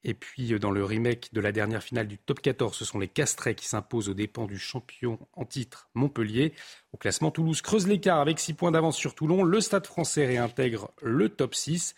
Et 0.04 0.14
puis 0.14 0.58
dans 0.58 0.72
le 0.72 0.84
remake 0.84 1.32
de 1.32 1.40
la 1.40 1.52
dernière 1.52 1.82
finale 1.82 2.08
du 2.08 2.18
top 2.18 2.40
14, 2.40 2.76
ce 2.76 2.84
sont 2.84 2.98
les 2.98 3.08
Castrets 3.08 3.54
qui 3.54 3.66
s'imposent 3.66 4.08
aux 4.08 4.14
dépens 4.14 4.46
du 4.46 4.58
champion 4.58 5.18
en 5.32 5.44
titre 5.44 5.88
Montpellier. 5.94 6.54
Au 6.92 6.96
classement, 6.96 7.30
Toulouse 7.30 7.62
creuse 7.62 7.86
l'écart 7.86 8.18
avec 8.18 8.40
6 8.40 8.54
points 8.54 8.72
d'avance 8.72 8.96
sur 8.96 9.14
Toulon. 9.14 9.44
Le 9.44 9.60
Stade 9.60 9.86
français 9.86 10.26
réintègre 10.26 10.90
le 11.00 11.28
top 11.28 11.54
6. 11.54 11.94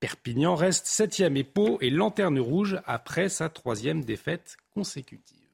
Perpignan 0.00 0.54
reste 0.54 0.86
7e 0.86 1.36
et 1.36 1.44
Pau 1.44 1.78
est 1.80 1.88
lanterne 1.88 2.38
rouge 2.38 2.78
après 2.84 3.30
sa 3.30 3.48
troisième 3.48 4.04
défaite 4.04 4.58
consécutive. 4.74 5.46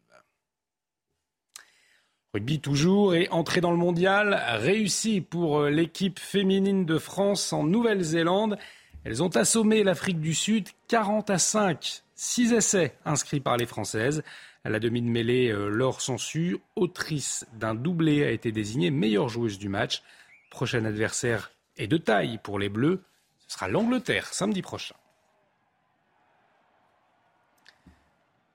Rugby 2.34 2.60
toujours 2.60 3.14
et 3.14 3.28
entrée 3.28 3.60
dans 3.60 3.70
le 3.70 3.76
mondial 3.76 4.42
réussi 4.54 5.20
pour 5.20 5.64
l'équipe 5.64 6.18
féminine 6.18 6.86
de 6.86 6.98
France 6.98 7.52
en 7.52 7.62
Nouvelle-Zélande. 7.62 8.58
Elles 9.04 9.22
ont 9.22 9.36
assommé 9.36 9.82
l'Afrique 9.82 10.20
du 10.20 10.34
Sud 10.34 10.68
40 10.88 11.30
à 11.30 11.38
5. 11.38 12.02
6 12.14 12.52
essais 12.52 12.96
inscrits 13.04 13.40
par 13.40 13.56
les 13.56 13.66
Françaises. 13.66 14.22
À 14.64 14.70
la 14.70 14.78
demi 14.78 15.02
de 15.02 15.08
mêlée, 15.08 15.50
euh, 15.50 15.68
Laure 15.68 16.00
Sansu, 16.00 16.58
autrice 16.76 17.44
d'un 17.54 17.74
doublé, 17.74 18.24
a 18.24 18.30
été 18.30 18.52
désignée 18.52 18.92
meilleure 18.92 19.28
joueuse 19.28 19.58
du 19.58 19.68
match. 19.68 20.04
Prochain 20.50 20.84
adversaire 20.84 21.50
est 21.76 21.88
de 21.88 21.96
taille 21.96 22.38
pour 22.38 22.60
les 22.60 22.68
Bleus. 22.68 23.02
Ce 23.48 23.54
sera 23.54 23.66
l'Angleterre 23.66 24.32
samedi 24.32 24.62
prochain. 24.62 24.94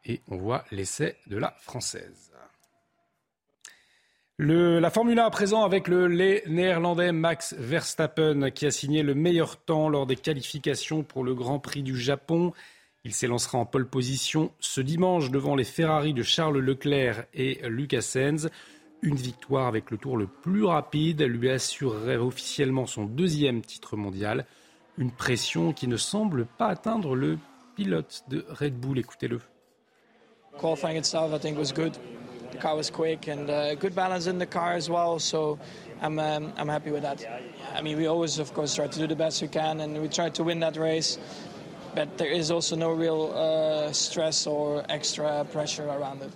Et 0.05 0.21
on 0.29 0.37
voit 0.37 0.63
l'essai 0.71 1.17
de 1.27 1.35
la 1.35 1.53
Française. 1.59 2.31
La 4.39 4.91
Formule 4.91 5.17
1 5.17 5.25
à 5.25 5.29
présent 5.31 5.63
avec 5.63 5.87
le 5.87 6.07
néerlandais 6.47 7.11
Max 7.11 7.55
Verstappen 7.57 8.51
qui 8.51 8.67
a 8.67 8.71
signé 8.71 9.01
le 9.01 9.15
meilleur 9.15 9.57
temps 9.57 9.89
lors 9.89 10.05
des 10.05 10.15
qualifications 10.15 11.01
pour 11.03 11.23
le 11.23 11.33
Grand 11.33 11.57
Prix 11.57 11.81
du 11.81 11.97
Japon. 11.97 12.53
Il 13.03 13.13
s'élancera 13.13 13.57
en 13.57 13.65
pole 13.65 13.87
position 13.87 14.51
ce 14.59 14.79
dimanche 14.79 15.31
devant 15.31 15.55
les 15.55 15.63
Ferrari 15.63 16.13
de 16.13 16.21
Charles 16.21 16.59
Leclerc 16.59 17.25
et 17.33 17.61
Lucas 17.67 18.01
Sainz. 18.01 18.51
Une 19.01 19.15
victoire 19.15 19.65
avec 19.65 19.89
le 19.89 19.97
tour 19.97 20.17
le 20.17 20.27
plus 20.27 20.65
rapide 20.65 21.23
lui 21.23 21.49
assurerait 21.49 22.17
officiellement 22.17 22.85
son 22.85 23.05
deuxième 23.05 23.61
titre 23.61 23.95
mondial. 23.95 24.45
Une 24.99 25.11
pression 25.11 25.73
qui 25.73 25.87
ne 25.87 25.97
semble 25.97 26.45
pas 26.45 26.67
atteindre 26.67 27.15
le 27.15 27.39
pilote 27.75 28.23
de 28.27 28.45
Red 28.49 28.79
Bull. 28.79 28.99
Écoutez-le. 28.99 29.39
Qualifying 30.59 30.97
itself, 30.97 31.31
I 31.33 31.39
think, 31.39 31.57
was 31.57 31.71
good. 31.73 31.97
The 32.51 32.57
car 32.57 32.75
was 32.75 32.89
quick 32.89 33.27
and 33.27 33.49
uh, 33.49 33.75
good 33.75 33.95
balance 33.95 34.27
in 34.27 34.39
the 34.39 34.45
car 34.45 34.73
as 34.73 34.89
well. 34.89 35.19
So 35.19 35.59
I'm 36.01 36.19
um, 36.19 36.53
I'm 36.57 36.69
happy 36.69 36.91
with 36.91 37.03
that. 37.03 37.25
I 37.73 37.81
mean, 37.81 37.97
we 37.97 38.07
always, 38.07 38.39
of 38.39 38.53
course, 38.53 38.75
try 38.75 38.87
to 38.87 38.99
do 38.99 39.07
the 39.07 39.15
best 39.15 39.41
we 39.41 39.47
can, 39.47 39.81
and 39.81 40.01
we 40.01 40.07
try 40.07 40.29
to 40.29 40.43
win 40.43 40.59
that 40.61 40.77
race. 40.77 41.17
but 41.97 42.17
there 42.17 42.31
is 42.31 42.51
also 42.51 42.75
no 42.75 42.91
real 42.91 43.31
uh, 43.33 43.91
stress 43.91 44.45
or 44.45 44.83
extra 44.89 45.43
pressure 45.45 45.87
around 45.89 46.21
it. 46.21 46.31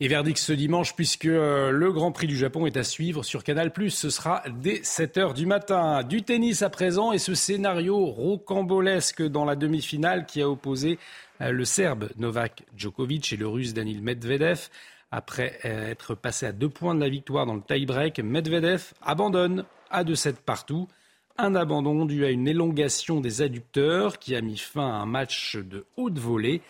Et 0.00 0.08
verdict 0.08 0.38
ce 0.38 0.52
dimanche 0.52 0.96
puisque 0.96 1.26
euh, 1.26 1.70
le 1.70 1.92
Grand 1.92 2.10
Prix 2.10 2.26
du 2.26 2.36
Japon 2.36 2.66
est 2.66 2.76
à 2.76 2.82
suivre 2.82 3.22
sur 3.24 3.44
Canal+. 3.44 3.72
Ce 3.88 4.10
sera 4.10 4.42
dès 4.60 4.80
7h 4.80 5.32
du 5.32 5.46
matin. 5.46 6.02
Du 6.02 6.22
tennis 6.22 6.62
à 6.62 6.70
présent 6.70 7.12
et 7.12 7.18
ce 7.18 7.34
scénario 7.34 8.06
rocambolesque 8.06 9.22
dans 9.22 9.44
la 9.44 9.54
demi-finale 9.54 10.26
qui 10.26 10.42
a 10.42 10.48
opposé 10.48 10.98
euh, 11.40 11.52
le 11.52 11.64
Serbe 11.64 12.08
Novak 12.16 12.64
Djokovic 12.76 13.32
et 13.32 13.36
le 13.36 13.46
Russe 13.46 13.74
Danil 13.74 14.02
Medvedev. 14.02 14.68
Après 15.14 15.58
être 15.62 16.14
passé 16.14 16.46
à 16.46 16.52
deux 16.52 16.70
points 16.70 16.94
de 16.94 17.00
la 17.00 17.10
victoire 17.10 17.44
dans 17.44 17.54
le 17.54 17.60
tie-break, 17.60 18.18
Medvedev 18.20 18.94
abandonne 19.02 19.66
à 19.90 20.04
2-7 20.04 20.36
partout. 20.36 20.88
Un 21.36 21.54
abandon 21.54 22.06
dû 22.06 22.24
à 22.24 22.30
une 22.30 22.48
élongation 22.48 23.20
des 23.20 23.42
adducteurs 23.42 24.18
qui 24.18 24.34
a 24.34 24.40
mis 24.40 24.56
fin 24.56 24.88
à 24.88 24.94
un 24.94 25.06
match 25.06 25.56
de 25.56 25.84
haute 25.98 26.18
volée. 26.18 26.62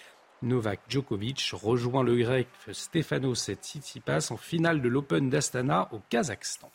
Novak 0.42 0.80
Djokovic 0.88 1.52
rejoint 1.52 2.02
le 2.02 2.16
grec 2.16 2.48
Stefanos 2.72 3.48
Tsitsipas 3.48 4.32
en 4.32 4.36
finale 4.36 4.82
de 4.82 4.88
l'Open 4.88 5.30
d'Astana 5.30 5.88
au 5.92 6.00
Kazakhstan. 6.10 6.70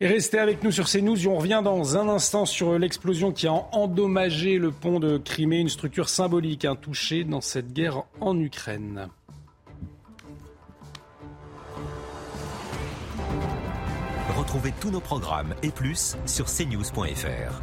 Et 0.00 0.06
restez 0.06 0.38
avec 0.38 0.62
nous 0.62 0.70
sur 0.70 0.88
CNews. 0.88 1.26
On 1.26 1.38
revient 1.38 1.60
dans 1.64 1.96
un 1.96 2.08
instant 2.08 2.46
sur 2.46 2.78
l'explosion 2.78 3.32
qui 3.32 3.48
a 3.48 3.52
endommagé 3.52 4.56
le 4.56 4.70
pont 4.70 5.00
de 5.00 5.18
Crimée, 5.18 5.58
une 5.58 5.68
structure 5.68 6.08
symbolique 6.08 6.64
hein, 6.64 6.76
touchée 6.76 7.24
dans 7.24 7.40
cette 7.40 7.72
guerre 7.72 8.04
en 8.20 8.38
Ukraine. 8.38 9.08
Retrouvez 14.36 14.72
tous 14.80 14.92
nos 14.92 15.00
programmes 15.00 15.56
et 15.64 15.70
plus 15.70 16.16
sur 16.26 16.46
cnews.fr. 16.46 17.60